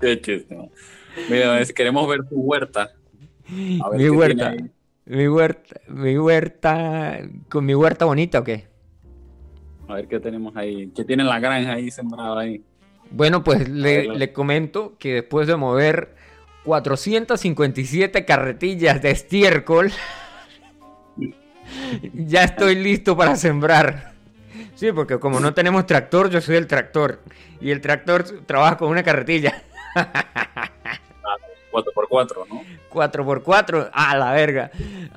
Qué 0.00 0.18
chiste. 0.22 0.56
Mira, 1.28 1.62
queremos 1.76 2.08
ver 2.08 2.26
tu 2.26 2.36
huerta. 2.36 2.90
A 3.84 3.88
ver 3.90 4.00
Mi 4.00 4.08
huerta. 4.08 4.54
Mi 5.04 5.28
huerta. 5.28 5.80
Mi 5.88 6.16
huerta. 6.18 7.18
¿Con 7.50 7.66
mi 7.66 7.74
huerta 7.74 8.06
bonita 8.06 8.38
o 8.38 8.44
qué? 8.44 8.66
A 9.88 9.94
ver 9.96 10.08
qué 10.08 10.20
tenemos 10.20 10.56
ahí. 10.56 10.90
¿Qué 10.96 11.04
tiene 11.04 11.22
la 11.22 11.38
granja 11.38 11.74
ahí 11.74 11.90
sembrada 11.90 12.40
ahí? 12.40 12.64
Bueno, 13.10 13.44
pues 13.44 13.68
le 13.68 14.32
comento 14.32 14.96
que 14.96 15.12
después 15.16 15.46
de 15.46 15.56
mover 15.56 16.14
457 16.64 18.24
carretillas 18.24 19.00
de 19.02 19.10
estiércol, 19.10 19.90
ya 22.14 22.44
estoy 22.44 22.74
listo 22.74 23.16
para 23.16 23.36
sembrar. 23.36 24.12
Sí, 24.74 24.92
porque 24.92 25.18
como 25.18 25.40
no 25.40 25.52
tenemos 25.54 25.86
tractor, 25.86 26.30
yo 26.30 26.40
soy 26.40 26.56
el 26.56 26.66
tractor. 26.66 27.20
Y 27.60 27.70
el 27.70 27.80
tractor 27.80 28.24
trabaja 28.46 28.76
con 28.78 28.88
una 28.88 29.02
carretilla. 29.02 29.62
4x4, 31.72 32.46
¿no? 32.48 32.62
4x4, 32.90 33.90
a 33.92 34.16
la 34.16 34.32
verga. 34.32 34.70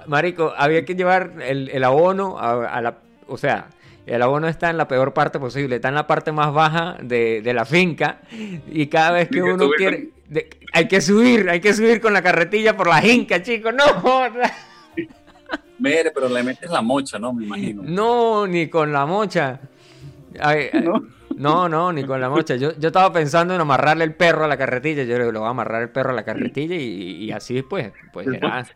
Marico, 0.08 0.54
había 0.58 0.84
que 0.86 0.96
llevar 0.96 1.34
el, 1.42 1.70
el 1.70 1.84
abono 1.84 2.38
a, 2.38 2.66
a 2.68 2.82
la... 2.82 2.98
O 3.28 3.38
sea, 3.38 3.70
El 4.06 4.22
abono 4.22 4.48
está 4.50 4.70
en 4.70 4.78
la 4.78 4.88
peor 4.88 5.14
parte 5.14 5.40
posible, 5.40 5.78
está 5.78 5.88
en 5.88 5.96
la 5.96 6.08
parte 6.08 6.32
más 6.34 6.54
baja 6.54 6.98
de, 7.02 7.42
de 7.42 7.54
la 7.54 7.64
finca 7.66 8.20
y 8.68 8.88
cada 8.88 9.12
vez 9.12 9.30
que 9.30 9.42
uno 9.42 9.70
quiere... 9.78 10.10
de- 10.34 10.50
hay 10.74 10.88
que 10.88 11.00
subir, 11.02 11.50
hay 11.50 11.60
que 11.62 11.74
subir 11.74 12.02
con 12.02 12.14
la 12.14 12.22
carretilla 12.22 12.76
por 12.76 12.88
la 12.88 13.02
finca, 13.02 13.42
chicos. 13.42 13.74
No, 13.74 13.84
joda. 14.02 14.52
Mire, 15.80 16.12
pero 16.12 16.30
le 16.30 16.44
metes 16.44 16.70
la 16.70 16.82
mocha, 16.82 17.20
¿no? 17.20 17.34
Me 17.34 17.46
imagino. 17.46 17.84
no, 17.86 18.48
ni 18.48 18.68
con 18.68 18.92
la 18.92 19.06
mocha. 19.06 19.60
Ay, 20.40 20.70
ay, 20.74 20.82
¿No? 20.82 21.04
No, 21.36 21.68
no, 21.68 21.92
ni 21.92 22.04
con 22.06 22.22
la 22.22 22.30
mocha. 22.30 22.56
Yo, 22.56 22.78
yo 22.78 22.88
estaba 22.88 23.12
pensando 23.12 23.56
en 23.56 23.62
amarrarle 23.62 24.04
el 24.04 24.14
perro 24.14 24.46
a 24.46 24.48
la 24.48 24.56
carretilla. 24.58 25.04
Yo 25.04 25.14
le 25.14 25.20
digo, 25.22 25.32
le 25.32 25.40
voy 25.40 25.48
a 25.48 25.52
amarrar 25.52 25.82
el 25.82 25.90
perro 25.90 26.12
a 26.12 26.14
la 26.14 26.24
carretilla 26.24 26.76
y, 26.76 27.26
y 27.26 27.32
así 27.32 27.62
pues, 27.64 27.92
pues 28.14 28.28
era. 28.28 28.68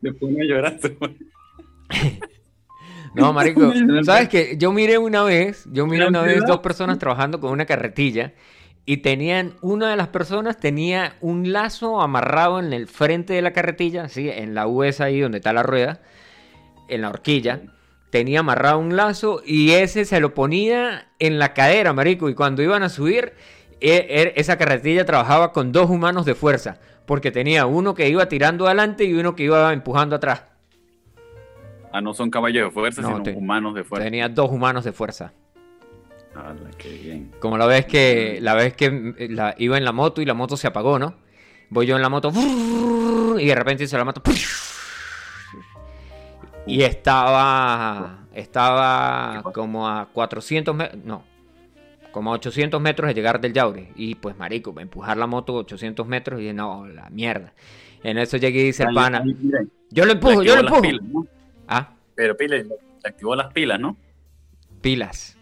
Después 0.00 0.32
me 0.32 0.46
lloraste. 0.46 0.96
No, 3.14 3.32
marico, 3.32 3.72
sabes 4.02 4.28
que 4.28 4.56
yo 4.58 4.72
miré 4.72 4.98
una 4.98 5.22
vez, 5.22 5.68
yo 5.70 5.86
miré 5.86 6.08
una 6.08 6.22
vez 6.22 6.42
dos 6.48 6.58
personas 6.58 6.98
trabajando 6.98 7.38
con 7.38 7.52
una 7.52 7.64
carretilla 7.64 8.32
y 8.86 8.98
tenían, 8.98 9.54
una 9.62 9.90
de 9.90 9.96
las 9.96 10.08
personas 10.08 10.58
tenía 10.58 11.14
un 11.20 11.52
lazo 11.52 12.00
amarrado 12.02 12.58
en 12.58 12.72
el 12.72 12.86
frente 12.86 13.32
de 13.32 13.42
la 13.42 13.52
carretilla, 13.52 14.08
sí, 14.08 14.28
en 14.28 14.54
la 14.54 14.66
US 14.66 15.00
ahí 15.00 15.20
donde 15.20 15.38
está 15.38 15.52
la 15.52 15.62
rueda, 15.62 16.00
en 16.88 17.00
la 17.00 17.08
horquilla, 17.08 17.62
tenía 18.10 18.40
amarrado 18.40 18.78
un 18.78 18.94
lazo 18.94 19.40
y 19.44 19.70
ese 19.72 20.04
se 20.04 20.20
lo 20.20 20.34
ponía 20.34 21.08
en 21.18 21.38
la 21.38 21.54
cadera, 21.54 21.92
marico, 21.94 22.28
y 22.28 22.34
cuando 22.34 22.62
iban 22.62 22.82
a 22.82 22.88
subir, 22.90 23.32
e- 23.80 24.06
e- 24.08 24.32
esa 24.36 24.58
carretilla 24.58 25.04
trabajaba 25.06 25.52
con 25.52 25.72
dos 25.72 25.88
humanos 25.88 26.26
de 26.26 26.34
fuerza, 26.34 26.78
porque 27.06 27.30
tenía 27.30 27.64
uno 27.66 27.94
que 27.94 28.08
iba 28.08 28.28
tirando 28.28 28.66
adelante 28.66 29.04
y 29.04 29.14
uno 29.14 29.34
que 29.34 29.44
iba 29.44 29.72
empujando 29.72 30.16
atrás. 30.16 30.44
Ah, 31.90 32.00
no 32.00 32.12
son 32.12 32.30
caballos 32.30 32.66
de 32.66 32.70
fuerza, 32.70 33.02
No, 33.02 33.24
sino 33.24 33.38
humanos 33.38 33.74
de 33.74 33.84
fuerza. 33.84 34.04
Tenía 34.04 34.28
dos 34.28 34.50
humanos 34.50 34.84
de 34.84 34.92
fuerza. 34.92 35.32
Ala, 36.34 36.70
qué 36.76 36.90
bien. 36.90 37.32
Como 37.38 37.56
la 37.58 37.66
vez 37.66 37.86
que 37.86 38.38
la 38.40 38.54
vez 38.54 38.74
que 38.74 39.14
la, 39.30 39.54
iba 39.58 39.78
en 39.78 39.84
la 39.84 39.92
moto 39.92 40.20
y 40.20 40.24
la 40.24 40.34
moto 40.34 40.56
se 40.56 40.66
apagó, 40.66 40.98
¿no? 40.98 41.14
Voy 41.70 41.86
yo 41.86 41.96
en 41.96 42.02
la 42.02 42.08
moto 42.08 42.30
y 43.38 43.46
de 43.46 43.54
repente 43.54 43.84
hizo 43.84 43.96
la 43.96 44.04
moto 44.04 44.22
y 46.66 46.82
estaba 46.82 48.26
estaba 48.34 49.42
como 49.52 49.88
a 49.88 50.06
400 50.12 50.74
metros, 50.74 51.04
no, 51.04 51.24
como 52.10 52.32
a 52.32 52.34
800 52.34 52.80
metros 52.80 53.08
de 53.08 53.14
llegar 53.14 53.40
del 53.40 53.52
Yaure 53.52 53.92
y 53.96 54.14
pues 54.16 54.36
marico, 54.36 54.74
empujar 54.78 55.16
la 55.16 55.26
moto 55.26 55.54
800 55.54 56.06
metros 56.06 56.40
y 56.40 56.52
no, 56.52 56.86
la 56.86 57.10
mierda. 57.10 57.52
En 58.02 58.18
eso 58.18 58.36
llegué 58.36 58.60
y 58.60 58.64
dice 58.64 58.82
el 58.84 58.94
pana, 58.94 59.24
yo 59.90 60.04
lo 60.04 60.12
empujo, 60.12 60.42
yo 60.42 60.56
lo 60.56 60.60
empujo. 60.60 60.82
pilas, 60.82 61.02
¿no? 61.02 61.26
Ah, 61.66 61.94
Pero 62.14 62.36
pila, 62.36 62.56
le 62.56 62.68
activó 63.02 63.34
las 63.34 63.52
pilas, 63.52 63.80
¿no? 63.80 63.96
pilas. 64.84 65.33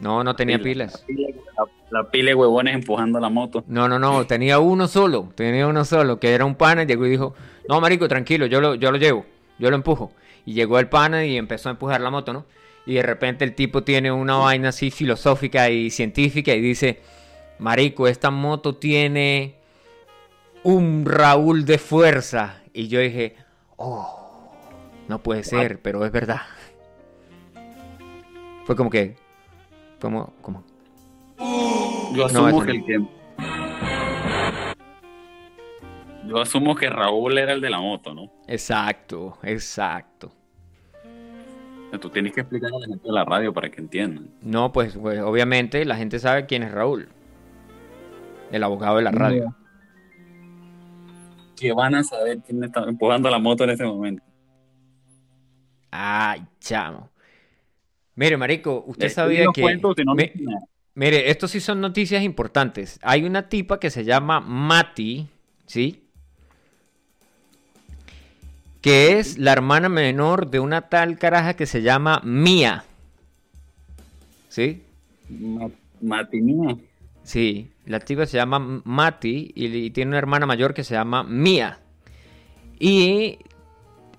No, 0.00 0.22
no 0.22 0.34
tenía 0.36 0.58
pilas. 0.58 1.00
La 1.00 1.06
pila, 1.06 1.28
la- 1.56 1.64
la 2.02 2.10
pila 2.10 2.30
de 2.30 2.34
huevones 2.34 2.74
empujando 2.74 3.18
la 3.18 3.28
moto. 3.30 3.64
No, 3.66 3.88
no, 3.88 3.98
no, 3.98 4.26
tenía 4.26 4.58
uno 4.58 4.86
solo, 4.88 5.32
tenía 5.34 5.66
uno 5.66 5.84
solo, 5.84 6.20
que 6.20 6.34
era 6.34 6.44
un 6.44 6.54
pana, 6.54 6.82
y 6.82 6.86
llegó 6.86 7.06
y 7.06 7.10
dijo, 7.10 7.34
no, 7.68 7.80
marico, 7.80 8.06
tranquilo, 8.08 8.46
yo 8.46 8.60
lo, 8.60 8.74
yo 8.74 8.92
lo 8.92 8.98
llevo, 8.98 9.24
yo 9.58 9.70
lo 9.70 9.76
empujo. 9.76 10.12
Y 10.46 10.52
llegó 10.54 10.78
el 10.78 10.88
pana 10.88 11.24
y 11.26 11.36
empezó 11.36 11.68
a 11.68 11.72
empujar 11.72 12.00
la 12.00 12.10
moto, 12.10 12.32
¿no? 12.32 12.44
Y 12.86 12.94
de 12.94 13.02
repente 13.02 13.44
el 13.44 13.54
tipo 13.54 13.82
tiene 13.84 14.12
una 14.12 14.36
vaina 14.36 14.68
así 14.70 14.90
filosófica 14.90 15.68
y 15.70 15.90
científica 15.90 16.54
y 16.54 16.60
dice, 16.60 17.00
marico, 17.58 18.06
esta 18.08 18.30
moto 18.30 18.76
tiene 18.76 19.56
un 20.62 21.04
Raúl 21.06 21.64
de 21.66 21.78
fuerza. 21.78 22.62
Y 22.72 22.88
yo 22.88 23.00
dije, 23.00 23.34
oh, 23.76 24.50
no 25.08 25.22
puede 25.22 25.42
ser, 25.44 25.80
pero 25.80 26.04
es 26.06 26.12
verdad. 26.12 26.42
Fue 28.64 28.76
como 28.76 28.90
que, 28.90 29.16
como, 30.00 30.32
como, 30.40 30.64
Yo 32.14 32.26
asumo 32.26 32.62
que 32.62 32.70
el 32.70 32.84
que. 32.84 33.06
Yo 36.26 36.40
asumo 36.40 36.74
que 36.74 36.90
Raúl 36.90 37.38
era 37.38 37.52
el 37.52 37.60
de 37.60 37.70
la 37.70 37.80
moto, 37.80 38.14
¿no? 38.14 38.30
exacto, 38.46 39.38
exacto. 39.42 40.30
Tú 42.00 42.10
tienes 42.10 42.34
que 42.34 42.42
explicar 42.42 42.70
a 42.70 42.78
la 42.78 42.86
gente 42.86 43.06
de 43.06 43.12
la 43.12 43.24
radio 43.24 43.52
para 43.52 43.70
que 43.70 43.80
entiendan. 43.80 44.28
No, 44.42 44.72
pues, 44.72 44.96
pues, 44.96 45.20
obviamente 45.20 45.84
la 45.86 45.96
gente 45.96 46.18
sabe 46.18 46.44
quién 46.44 46.62
es 46.62 46.70
Raúl. 46.70 47.08
El 48.52 48.62
abogado 48.62 48.96
de 48.96 49.02
la 49.02 49.10
radio. 49.10 49.54
Que 51.56 51.72
van 51.72 51.94
a 51.94 52.04
saber 52.04 52.40
quién 52.46 52.62
está 52.62 52.84
empujando 52.84 53.30
la 53.30 53.38
moto 53.38 53.64
en 53.64 53.70
ese 53.70 53.84
momento. 53.84 54.22
Ay, 55.90 56.44
chamo. 56.60 57.10
Mire, 58.18 58.36
marico, 58.36 58.82
usted 58.88 59.06
Eh, 59.06 59.10
sabía 59.10 59.46
que... 59.54 59.62
cuentos, 59.62 59.94
no. 60.04 60.16
Mire, 60.96 61.30
estos 61.30 61.52
sí 61.52 61.60
son 61.60 61.80
noticias 61.80 62.24
importantes. 62.24 62.98
Hay 63.02 63.22
una 63.22 63.48
tipa 63.48 63.78
que 63.78 63.90
se 63.90 64.02
llama 64.04 64.40
Mati, 64.40 65.28
¿sí? 65.66 66.02
Que 68.80 69.20
es 69.20 69.38
la 69.38 69.52
hermana 69.52 69.88
menor 69.88 70.50
de 70.50 70.58
una 70.58 70.88
tal 70.88 71.16
caraja 71.16 71.54
que 71.54 71.66
se 71.66 71.82
llama 71.82 72.20
Mía. 72.24 72.84
¿Sí? 74.48 74.82
Ma- 75.28 75.70
Matinía. 76.00 76.76
Sí, 77.22 77.70
la 77.86 78.00
tipa 78.00 78.26
se 78.26 78.36
llama 78.38 78.82
Mati 78.82 79.52
y, 79.54 79.66
y 79.66 79.90
tiene 79.90 80.08
una 80.08 80.18
hermana 80.18 80.44
mayor 80.44 80.74
que 80.74 80.82
se 80.82 80.94
llama 80.94 81.22
Mía. 81.22 81.78
Y 82.80 83.38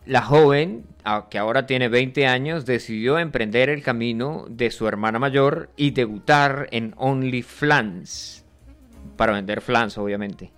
la 0.10 0.24
joven, 0.24 0.86
que 1.30 1.38
ahora 1.38 1.67
tiene 1.67 1.88
20 1.88 2.26
años, 2.26 2.65
decidió 2.65 3.19
emprender 3.19 3.69
el 3.69 3.84
camino 3.84 4.45
de 4.50 4.72
su 4.72 4.88
hermana 4.88 5.19
mayor 5.19 5.69
y 5.78 5.91
debutar 5.91 6.67
en 6.72 6.95
OnlyFans. 6.98 8.43
Para 9.15 9.34
vender 9.34 9.62
flans, 9.62 10.00
obviamente. 10.00 10.52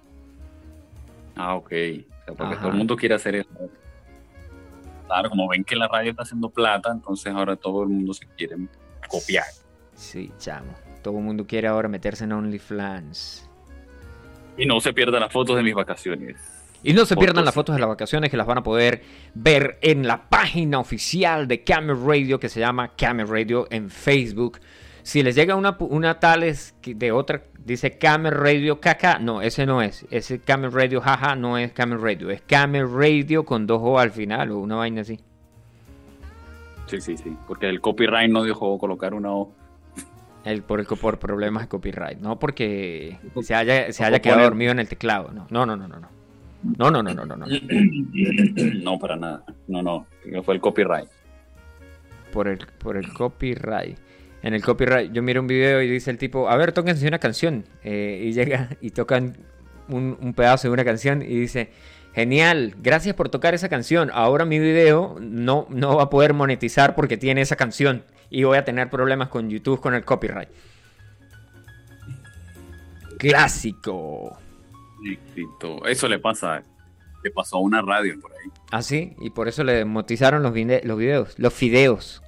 Ah, 1.36 1.56
ok. 1.56 1.66
O 1.66 1.68
sea, 1.68 2.36
porque 2.38 2.54
Ajá. 2.54 2.62
todo 2.62 2.72
el 2.72 2.78
mundo 2.78 2.96
quiere 2.96 3.16
hacer 3.16 3.36
eso. 3.36 3.50
Claro, 5.08 5.30
como 5.30 5.50
ven 5.50 5.66
que 5.66 5.76
la 5.76 5.90
radio 5.90 6.12
está 6.12 6.24
haciendo 6.24 6.50
plata, 6.50 6.90
entonces 6.90 7.34
ahora 7.34 7.58
todo 7.58 7.84
el 7.84 7.90
mundo 7.90 8.14
se 8.14 8.26
quiere 8.38 8.56
copiar. 9.10 9.44
Sí, 9.96 10.32
chamo. 10.38 10.74
Todo 11.04 11.18
el 11.18 11.26
mundo 11.26 11.46
quiere 11.46 11.68
ahora 11.68 11.90
meterse 11.90 12.24
en 12.24 12.32
OnlyFans. 12.32 13.50
Y 14.58 14.66
no 14.66 14.80
se 14.80 14.94
pierdan 14.94 15.20
las 15.20 15.34
fotos 15.34 15.58
de 15.58 15.64
mis 15.64 15.76
vacaciones. 15.76 16.61
Y 16.84 16.94
no 16.94 17.06
se 17.06 17.16
pierdan 17.16 17.46
las 17.46 17.54
fotos 17.54 17.76
de 17.76 17.80
las 17.80 17.90
vacaciones 17.90 18.32
que 18.32 18.38
las 18.38 18.48
van 18.48 18.60
a 18.60 18.64
poder 18.64 19.04
ver 19.36 19.78
en 19.82 20.08
la 20.08 20.30
página 20.30 20.80
oficial 20.80 21.48
de 21.48 21.64
Camel 21.64 21.98
Radio 22.04 22.40
que 22.40 22.50
se 22.50 22.60
llama 22.60 22.94
Camel 22.96 23.28
Radio 23.28 23.68
en 23.70 23.90
Facebook. 23.90 24.60
Si 25.04 25.22
les 25.22 25.36
llega 25.36 25.56
una, 25.56 25.78
una 25.80 26.20
tal 26.20 26.44
es 26.44 26.74
que 26.82 26.96
de 26.96 27.12
otra, 27.12 27.44
dice 27.64 27.98
Camel 27.98 28.34
Radio 28.34 28.80
caca, 28.80 29.20
no, 29.20 29.42
ese 29.42 29.66
no 29.66 29.82
es. 29.82 30.06
Ese 30.10 30.40
Camel 30.40 30.72
Radio 30.72 31.02
jaja 31.02 31.36
no 31.36 31.58
es 31.58 31.72
Camel 31.72 32.02
Radio, 32.02 32.30
es 32.32 32.42
Camel 32.42 32.92
Radio 32.92 33.46
con 33.46 33.68
dos 33.68 33.80
O 33.82 34.00
al 34.00 34.12
final 34.12 34.52
o 34.52 34.60
una 34.60 34.76
vaina 34.76 35.02
así. 35.02 35.20
Sí, 36.88 37.00
sí, 37.00 37.18
sí. 37.18 37.36
Porque 37.48 37.70
el 37.70 37.80
copyright 37.80 38.32
no 38.32 38.44
dejó 38.44 38.78
colocar 38.78 39.14
una 39.14 39.32
O. 39.32 39.54
El, 40.44 40.64
por, 40.64 40.80
el, 40.80 40.88
por 40.88 41.20
problemas 41.20 41.64
de 41.64 41.70
copyright, 41.70 42.18
no 42.18 42.40
porque 42.40 43.20
se 43.44 43.54
haya, 43.54 43.94
se 43.94 44.04
haya 44.04 44.20
quedado 44.20 44.42
dormido 44.42 44.72
en 44.72 44.80
el 44.80 44.88
teclado. 44.88 45.32
No, 45.32 45.46
no, 45.52 45.66
no, 45.68 45.78
no, 45.78 45.88
no. 45.88 46.00
No, 46.00 46.10
no, 46.64 46.92
no, 46.92 47.02
no, 47.02 47.14
no, 47.14 47.26
no. 47.26 47.46
No, 48.84 49.00
para 49.00 49.16
nada. 49.16 49.44
No, 49.68 49.82
no. 49.82 50.06
Fue 50.44 50.56
el 50.56 50.62
copyright. 50.62 51.08
por 52.32 52.48
el, 52.48 52.60
por 52.80 52.98
el 52.98 53.12
copyright. 53.14 53.98
En 54.44 54.54
el 54.54 54.64
copyright, 54.64 55.12
yo 55.12 55.22
miro 55.22 55.42
un 55.42 55.48
video 55.48 55.82
y 55.82 55.90
dice 55.90 56.10
el 56.10 56.18
tipo, 56.18 56.50
a 56.50 56.58
ver, 56.58 56.72
tóquense 56.72 57.08
una 57.08 57.20
canción. 57.20 57.66
Eh, 57.84 58.24
y 58.26 58.34
llega 58.34 58.70
y 58.82 58.92
tocan 58.92 59.38
un, 59.88 60.18
un 60.20 60.34
pedazo 60.34 60.68
de 60.68 60.74
una 60.74 60.84
canción 60.84 61.22
y 61.22 61.36
dice, 61.36 61.70
genial, 62.14 62.76
gracias 62.82 63.16
por 63.16 63.30
tocar 63.30 63.54
esa 63.54 63.70
canción. 63.70 64.10
Ahora 64.14 64.46
mi 64.46 64.60
video 64.60 65.18
no, 65.20 65.68
no 65.70 65.98
va 65.98 66.04
a 66.04 66.10
poder 66.10 66.34
monetizar 66.34 66.96
porque 66.96 67.18
tiene 67.18 67.42
esa 67.42 67.56
canción. 67.56 68.04
Y 68.30 68.44
voy 68.44 68.58
a 68.58 68.66
tener 68.66 68.90
problemas 68.90 69.28
con 69.28 69.50
YouTube 69.50 69.80
con 69.80 69.94
el 69.94 70.06
copyright. 70.06 70.50
Clásico. 73.18 74.40
Éxito. 75.06 75.86
Eso 75.86 76.08
le 76.08 76.20
pasa. 76.20 76.64
Le 77.24 77.32
pasó 77.32 77.58
a 77.58 77.60
una 77.60 77.82
radio 77.82 78.20
por 78.20 78.32
ahí. 78.32 78.50
Ah, 78.72 78.82
sí, 78.82 79.14
y 79.22 79.30
por 79.30 79.48
eso 79.48 79.64
le 79.64 79.86
monetizaron 79.86 80.42
los, 80.42 80.54
vide- 80.54 80.82
los 80.84 80.98
videos, 80.98 81.38
los 81.38 81.54
fideos. 81.54 82.24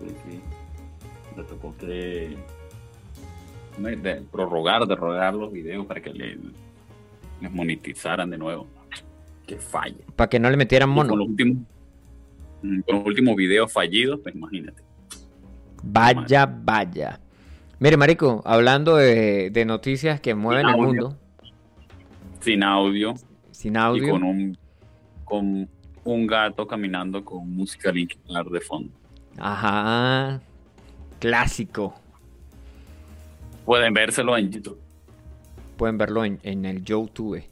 Sí. 0.00 0.40
Le 1.36 1.44
tocó 1.44 1.74
que 1.78 1.86
de- 1.86 2.36
de 3.96 4.14
prorrogar, 4.30 4.86
derrogar 4.86 5.34
los 5.34 5.52
videos 5.52 5.84
para 5.86 6.00
que 6.00 6.10
le, 6.12 6.38
les 7.40 7.50
monetizaran 7.52 8.30
de 8.30 8.38
nuevo. 8.38 8.66
Que 9.46 9.56
falle. 9.56 10.04
Para 10.14 10.28
que 10.30 10.38
no 10.38 10.48
le 10.50 10.56
metieran 10.56 10.90
Y 10.90 10.92
mono. 10.92 11.08
Con 11.10 11.18
los 11.18 11.28
últimos, 11.28 11.56
mm, 12.62 12.80
con 12.82 12.96
los 12.96 13.06
últimos 13.06 13.34
videos 13.36 13.72
fallidos, 13.72 14.20
pues 14.22 14.34
imagínate. 14.36 14.82
Vaya, 15.82 16.46
vaya. 16.46 17.20
Mire, 17.80 17.96
Marico, 17.96 18.42
hablando 18.46 18.96
de, 18.96 19.50
de 19.50 19.64
noticias 19.64 20.20
que 20.20 20.34
mueven 20.34 20.66
el 20.66 20.72
audio. 20.74 20.86
mundo, 20.86 21.18
Sin 22.44 22.62
audio, 22.62 23.14
sin 23.52 23.74
y 23.74 23.78
audio, 23.78 24.10
con 24.12 24.22
un 24.22 24.58
con 25.24 25.68
un 26.04 26.26
gato 26.26 26.66
caminando 26.66 27.24
con 27.24 27.50
música 27.50 27.90
linkilar 27.90 28.44
de 28.46 28.60
fondo. 28.60 28.92
Ajá. 29.38 30.42
Clásico. 31.18 31.94
Pueden 33.64 33.94
vérselo 33.94 34.36
en 34.36 34.50
YouTube. 34.50 34.78
Pueden 35.78 35.96
verlo 35.96 36.22
en, 36.24 36.38
en 36.42 36.66
el 36.66 36.84
YouTube. 36.84 37.42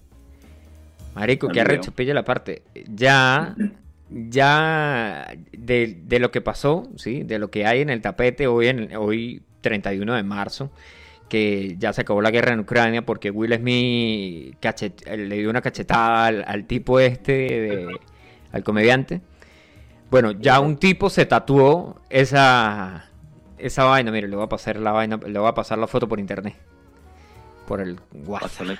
Marico, 1.14 1.48
que 1.48 1.62
arrecho, 1.62 1.92
pilla 1.92 2.12
la 2.12 2.24
parte. 2.24 2.62
Ya, 2.86 3.56
ya 4.10 5.34
de, 5.52 6.02
de 6.04 6.18
lo 6.18 6.30
que 6.30 6.42
pasó, 6.42 6.90
¿sí? 6.96 7.22
De 7.22 7.38
lo 7.38 7.50
que 7.50 7.64
hay 7.64 7.80
en 7.80 7.88
el 7.88 8.02
tapete 8.02 8.46
hoy, 8.46 8.68
en, 8.68 8.94
hoy 8.96 9.42
31 9.62 10.14
de 10.14 10.22
marzo, 10.22 10.70
que 11.32 11.76
ya 11.78 11.94
se 11.94 12.02
acabó 12.02 12.20
la 12.20 12.30
guerra 12.30 12.52
en 12.52 12.60
Ucrania 12.60 13.06
porque 13.06 13.30
Will 13.30 13.54
Smith 13.54 14.54
cachet- 14.60 15.16
le 15.16 15.36
dio 15.38 15.48
una 15.48 15.62
cachetada 15.62 16.26
al, 16.26 16.44
al 16.46 16.66
tipo 16.66 17.00
este, 17.00 17.32
de- 17.32 17.96
al 18.52 18.62
comediante. 18.62 19.22
Bueno, 20.10 20.32
ya 20.32 20.60
un 20.60 20.76
tipo 20.76 21.08
se 21.08 21.24
tatuó 21.24 21.96
esa, 22.10 23.06
esa 23.56 23.84
vaina. 23.84 24.12
Mire, 24.12 24.28
le 24.28 24.36
voy 24.36 24.44
a 24.44 24.48
pasar 24.50 24.76
la 24.76 24.92
vaina, 24.92 25.16
le 25.26 25.38
voy 25.38 25.48
a 25.48 25.54
pasar 25.54 25.78
la 25.78 25.86
foto 25.86 26.06
por 26.06 26.20
internet. 26.20 26.54
Por 27.66 27.80
el 27.80 27.98
WhatsApp. 28.26 28.76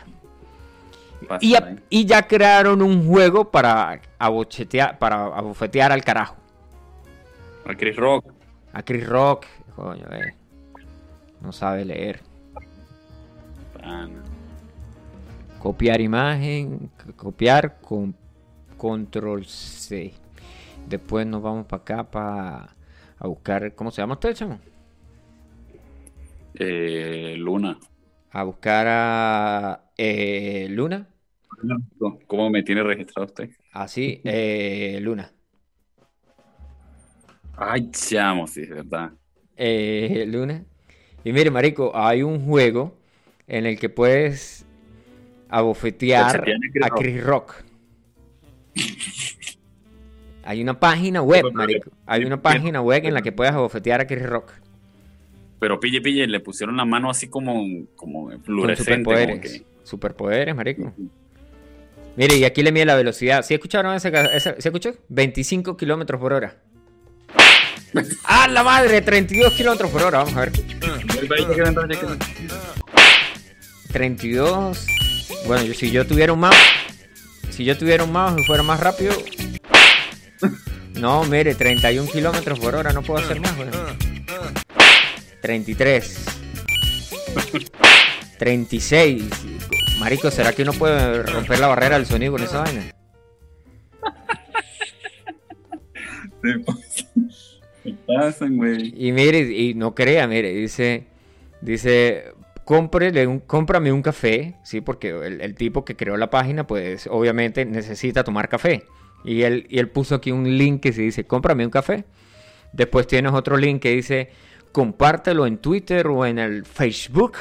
Y, 1.41 1.55
a- 1.55 1.77
y 1.89 2.05
ya 2.05 2.27
crearon 2.29 2.83
un 2.83 3.09
juego 3.09 3.51
para 3.51 3.99
abochetear, 4.19 4.99
para 4.99 5.25
abofetear 5.25 5.91
al 5.91 6.05
carajo. 6.05 6.37
A 7.65 7.75
Chris 7.75 7.97
Rock. 7.97 8.27
A 8.75 8.83
Chris 8.83 9.07
Rock, 9.09 9.47
coño, 9.75 10.05
eh. 10.13 10.35
No 11.41 11.51
sabe 11.51 11.87
leer. 11.87 12.21
Copiar 15.59 16.01
imagen, 16.01 16.91
copiar 17.17 17.81
con 17.81 18.17
control 18.77 19.45
C. 19.47 20.15
Después 20.89 21.27
nos 21.27 21.43
vamos 21.43 21.67
para 21.67 21.83
acá 21.83 22.11
para 22.11 22.77
a 23.19 23.27
buscar, 23.29 23.75
¿cómo 23.75 23.91
se 23.93 24.03
llama 24.03 24.15
usted, 24.15 24.35
chamo? 24.35 24.61
Eh, 26.55 27.35
Luna. 27.39 27.79
A 28.31 28.43
buscar 28.45 28.87
a 28.89 29.93
eh, 29.97 30.67
Luna. 30.71 31.09
¿Cómo 32.27 32.51
me 32.51 32.63
tiene 32.63 32.83
registrado 32.83 33.27
usted? 33.27 33.51
Así, 33.73 34.21
eh, 34.25 34.99
Luna. 35.03 35.33
Ay, 37.57 37.91
chamo, 37.91 38.47
sí, 38.47 38.63
es 38.63 38.69
verdad. 38.71 39.13
eh, 39.57 40.25
Luna. 40.29 40.65
Y 41.25 41.33
mire, 41.33 41.51
marico, 41.51 41.93
hay 41.95 42.23
un 42.23 42.45
juego 42.45 42.97
en 43.53 43.67
el 43.67 43.79
que 43.79 43.89
puedes 43.91 44.65
abofetear 45.49 46.41
Cachetear 46.45 46.59
a 46.85 46.89
Chris 46.89 47.23
Rock. 47.23 47.55
Hay 50.45 50.61
una 50.63 50.81
página 50.81 51.23
web, 51.23 51.45
marico. 51.53 51.91
Hay 52.07 52.25
una 52.25 52.41
página 52.43 52.81
web 52.81 53.05
en 53.05 53.15
la 53.15 53.23
que 53.23 53.31
puedes 53.31 53.53
abofetear 53.53 54.01
a 54.01 54.07
Chris 54.07 54.27
Rock. 54.27 54.51
Pero 55.61 55.79
pille, 55.79 56.01
pille, 56.01 56.27
le 56.27 56.41
pusieron 56.41 56.77
la 56.77 56.85
mano 56.85 57.11
así 57.11 57.29
como, 57.29 57.63
como 57.95 58.31
Con 58.31 58.43
fluorescente. 58.43 59.05
como 59.05 59.17
superpoderes. 59.17 59.53
que- 59.61 59.67
Superpoderes, 59.85 60.55
marico. 60.57 60.93
Mire, 62.17 62.37
y 62.37 62.45
aquí 62.45 62.63
le 62.63 62.73
mide 62.73 62.87
la 62.87 62.95
velocidad. 62.97 63.43
¿Sí 63.45 63.55
escucharon 63.55 63.95
ese? 63.95 64.11
ese 64.35 64.55
¿Sí 64.59 64.69
escuchó? 64.69 64.95
25 65.09 65.77
kilómetros 65.77 66.21
por 66.21 66.33
hora. 66.33 66.57
¡Ah, 68.25 68.49
la 68.49 68.65
madre! 68.65 69.03
32 69.03 69.53
kilómetros 69.53 69.91
por 69.91 70.03
hora. 70.03 70.19
Vamos 70.19 70.35
a 70.37 70.41
ver. 70.41 70.53
32. 73.93 74.87
Bueno, 75.47 75.65
yo, 75.65 75.75
si 75.75 75.91
yo 75.91 76.07
tuviera 76.07 76.33
un 76.33 76.41
mouse. 76.41 76.57
Si 77.51 77.65
yo 77.65 77.77
tuviera 77.77 78.05
un 78.05 78.13
mouse 78.13 78.41
y 78.41 78.45
fuera 78.45 78.63
más 78.63 78.81
rápido. 78.81 79.15
No, 80.95 81.25
mire, 81.25 81.55
31 81.55 82.11
kilómetros 82.11 82.59
por 82.59 82.75
hora. 82.75 82.93
No 82.93 83.03
puedo 83.03 83.23
hacer 83.25 83.41
más, 83.41 83.55
güey. 83.57 83.69
33. 85.41 86.25
36. 88.39 89.25
Marico, 89.99 90.31
¿será 90.31 90.53
que 90.53 90.63
uno 90.63 90.73
puede 90.73 91.23
romper 91.23 91.61
la 91.61 91.69
barrera 91.69 91.97
del 91.97 92.07
sonido 92.07 92.33
con 92.33 92.43
esa 92.43 92.63
vaina? 92.63 92.93
¿Qué 97.85 97.95
pasan, 98.07 98.57
güey? 98.57 98.93
Y 98.97 99.13
mire, 99.13 99.41
y 99.41 99.75
no 99.75 99.95
crea, 99.95 100.27
mire, 100.27 100.53
dice, 100.53 101.07
dice, 101.61 102.33
cómprele 102.65 103.27
un, 103.27 103.41
cómprame 103.41 103.93
un 103.93 104.03
café, 104.03 104.55
sí, 104.63 104.81
porque 104.81 105.11
el, 105.11 105.55
tipo 105.55 105.85
que 105.85 105.97
creó 105.97 106.17
la 106.17 106.31
página, 106.31 106.67
pues 106.67 107.09
obviamente 107.11 107.65
necesita 107.65 108.25
tomar 108.25 108.49
café. 108.49 108.85
Y 109.25 109.43
él, 109.43 109.67
y 109.69 109.79
él 109.79 109.89
puso 109.89 110.15
aquí 110.15 110.33
un 110.33 110.57
link 110.59 110.81
que 110.83 110.93
se 110.93 111.03
dice, 111.03 111.25
cómprame 111.25 111.65
un 111.65 111.71
café. 111.71 112.05
Después 112.73 113.07
tienes 113.07 113.33
otro 113.33 113.57
link 113.57 113.83
que 113.83 113.91
dice, 113.91 114.31
compártelo 114.73 115.47
en 115.47 115.59
Twitter 115.59 116.07
o 116.07 116.27
en 116.27 116.39
el 116.39 116.65
Facebook. 116.65 117.37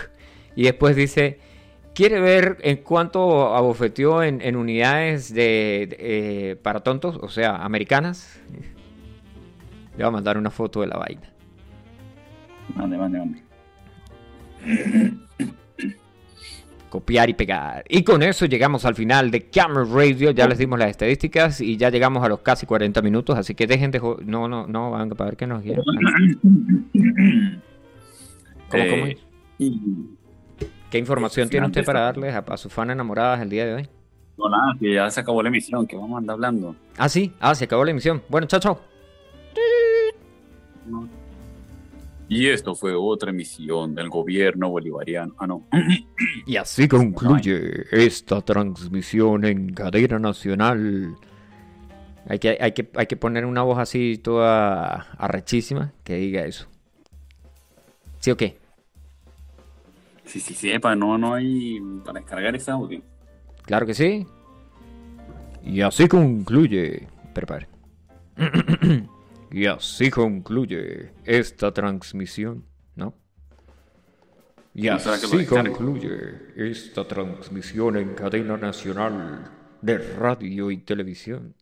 Y 0.55 0.63
después 0.63 0.95
dice, 0.95 1.39
¿quiere 1.95 2.19
ver 2.19 2.57
en 2.61 2.77
cuánto 2.77 3.55
abofeteó 3.55 4.21
en, 4.23 4.55
unidades 4.55 5.33
de, 5.33 5.87
de, 5.89 5.97
eh, 5.99 6.55
para 6.57 6.81
tontos, 6.81 7.17
o 7.21 7.29
sea, 7.29 7.55
americanas? 7.57 8.39
Le 9.97 10.03
voy 10.03 10.05
a 10.05 10.11
mandar 10.11 10.37
una 10.37 10.51
foto 10.51 10.81
de 10.81 10.87
la 10.87 10.97
vaina. 10.97 11.33
Mande, 12.75 12.97
mande, 12.97 13.19
mande. 13.19 13.50
Copiar 16.89 17.29
y 17.29 17.33
pegar. 17.33 17.83
Y 17.87 18.03
con 18.03 18.21
eso 18.21 18.45
llegamos 18.45 18.85
al 18.85 18.95
final 18.95 19.31
de 19.31 19.49
Camera 19.49 19.85
Radio. 19.89 20.31
Ya 20.31 20.47
les 20.47 20.57
dimos 20.57 20.77
las 20.77 20.89
estadísticas 20.89 21.61
y 21.61 21.77
ya 21.77 21.89
llegamos 21.89 22.23
a 22.23 22.29
los 22.29 22.39
casi 22.39 22.65
40 22.65 23.01
minutos. 23.01 23.37
Así 23.37 23.55
que 23.55 23.65
dejen 23.65 23.91
de. 23.91 23.99
No, 24.25 24.47
no, 24.47 24.67
no, 24.67 24.91
van 24.91 25.11
a 25.17 25.23
ver 25.23 25.37
que 25.37 25.47
nos 25.47 25.63
guían. 25.63 25.81
¿Cómo, 28.69 28.83
cómo 28.89 29.05
Eh, 29.05 29.17
es? 29.59 29.71
¿Qué 30.89 30.97
información 30.97 31.47
tiene 31.49 31.67
usted 31.67 31.85
para 31.85 32.01
darles 32.01 32.35
a, 32.35 32.39
a 32.39 32.57
sus 32.57 32.71
fans 32.73 32.91
enamoradas 32.91 33.41
el 33.41 33.49
día 33.49 33.65
de 33.65 33.73
hoy? 33.75 33.87
No, 34.37 34.49
nada, 34.49 34.75
que 34.77 34.93
ya 34.93 35.09
se 35.09 35.21
acabó 35.21 35.41
la 35.41 35.49
emisión, 35.49 35.87
que 35.87 35.95
vamos 35.95 36.15
a 36.15 36.17
andar 36.17 36.33
hablando. 36.33 36.75
Ah, 36.97 37.07
sí. 37.07 37.31
Ah, 37.39 37.55
se 37.55 37.65
acabó 37.65 37.85
la 37.85 37.91
emisión. 37.91 38.21
Bueno, 38.27 38.47
chao, 38.47 38.59
chao. 38.59 38.81
Y 42.31 42.47
esto 42.47 42.75
fue 42.75 42.93
otra 42.95 43.31
emisión 43.31 43.93
del 43.93 44.07
gobierno 44.07 44.69
bolivariano. 44.69 45.35
Ah, 45.37 45.47
no. 45.47 45.67
Y 46.47 46.55
así 46.55 46.87
concluye 46.87 47.83
esta 47.91 48.39
transmisión 48.39 49.43
en 49.43 49.73
cadena 49.73 50.17
nacional. 50.17 51.17
Hay 52.29 52.39
que, 52.39 52.57
hay, 52.61 52.71
que, 52.71 52.89
hay 52.95 53.05
que 53.07 53.17
poner 53.17 53.45
una 53.45 53.63
voz 53.63 53.79
así 53.79 54.17
toda 54.17 55.07
arrechísima 55.17 55.91
que 56.05 56.15
diga 56.15 56.45
eso. 56.45 56.67
¿Sí 58.19 58.31
o 58.31 58.37
qué? 58.37 58.57
Sí, 60.23 60.39
sí, 60.39 60.53
sí, 60.53 60.71
epa, 60.71 60.95
no, 60.95 61.17
no 61.17 61.33
hay 61.33 61.81
para 62.05 62.21
descargar 62.21 62.55
ese 62.55 62.71
audio. 62.71 63.01
Claro 63.63 63.85
que 63.85 63.93
sí. 63.93 64.25
Y 65.65 65.81
así 65.81 66.07
concluye. 66.07 67.09
Prepare. 67.33 67.67
y 69.51 69.65
así 69.65 70.09
concluye 70.09 71.11
esta 71.25 71.73
transmisión, 71.73 72.65
¿no? 72.95 73.13
Y 74.73 74.87
¿No 74.87 74.99
será 74.99 75.17
que 75.17 75.27
lo 75.27 75.33
así 75.33 75.45
concluye 75.45 76.53
esta 76.55 77.07
transmisión 77.07 77.97
en 77.97 78.13
cadena 78.13 78.57
nacional 78.57 79.51
de 79.81 79.97
radio 79.97 80.71
y 80.71 80.77
televisión. 80.77 81.55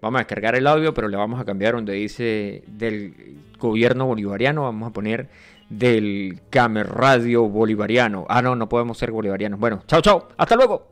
Vamos 0.00 0.18
a 0.18 0.24
descargar 0.24 0.56
el 0.56 0.66
audio, 0.66 0.92
pero 0.92 1.08
le 1.08 1.16
vamos 1.16 1.40
a 1.40 1.44
cambiar 1.44 1.74
donde 1.74 1.92
dice 1.92 2.64
del 2.66 3.38
gobierno 3.58 4.06
bolivariano. 4.06 4.62
Vamos 4.62 4.90
a 4.90 4.92
poner 4.92 5.28
del 5.68 6.40
Camerradio 6.50 7.48
bolivariano. 7.48 8.26
Ah, 8.28 8.42
no, 8.42 8.56
no 8.56 8.68
podemos 8.68 8.98
ser 8.98 9.12
bolivarianos. 9.12 9.60
Bueno, 9.60 9.84
chao, 9.86 10.00
chao. 10.00 10.28
Hasta 10.36 10.56
luego. 10.56 10.88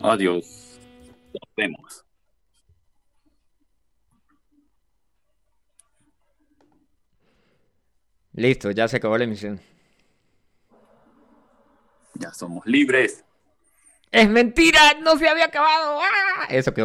Adiós. 0.00 0.80
Nos 1.32 1.56
vemos. 1.56 2.03
Listo, 8.34 8.72
ya 8.72 8.88
se 8.88 8.96
acabó 8.96 9.16
la 9.16 9.24
emisión. 9.24 9.60
Ya 12.14 12.32
somos 12.32 12.66
libres. 12.66 13.24
¡Es 14.10 14.28
mentira! 14.28 14.80
¡No 15.00 15.16
se 15.16 15.28
había 15.28 15.46
acabado! 15.46 16.00
¡Ah! 16.00 16.46
Eso 16.50 16.74
quedó 16.74 16.82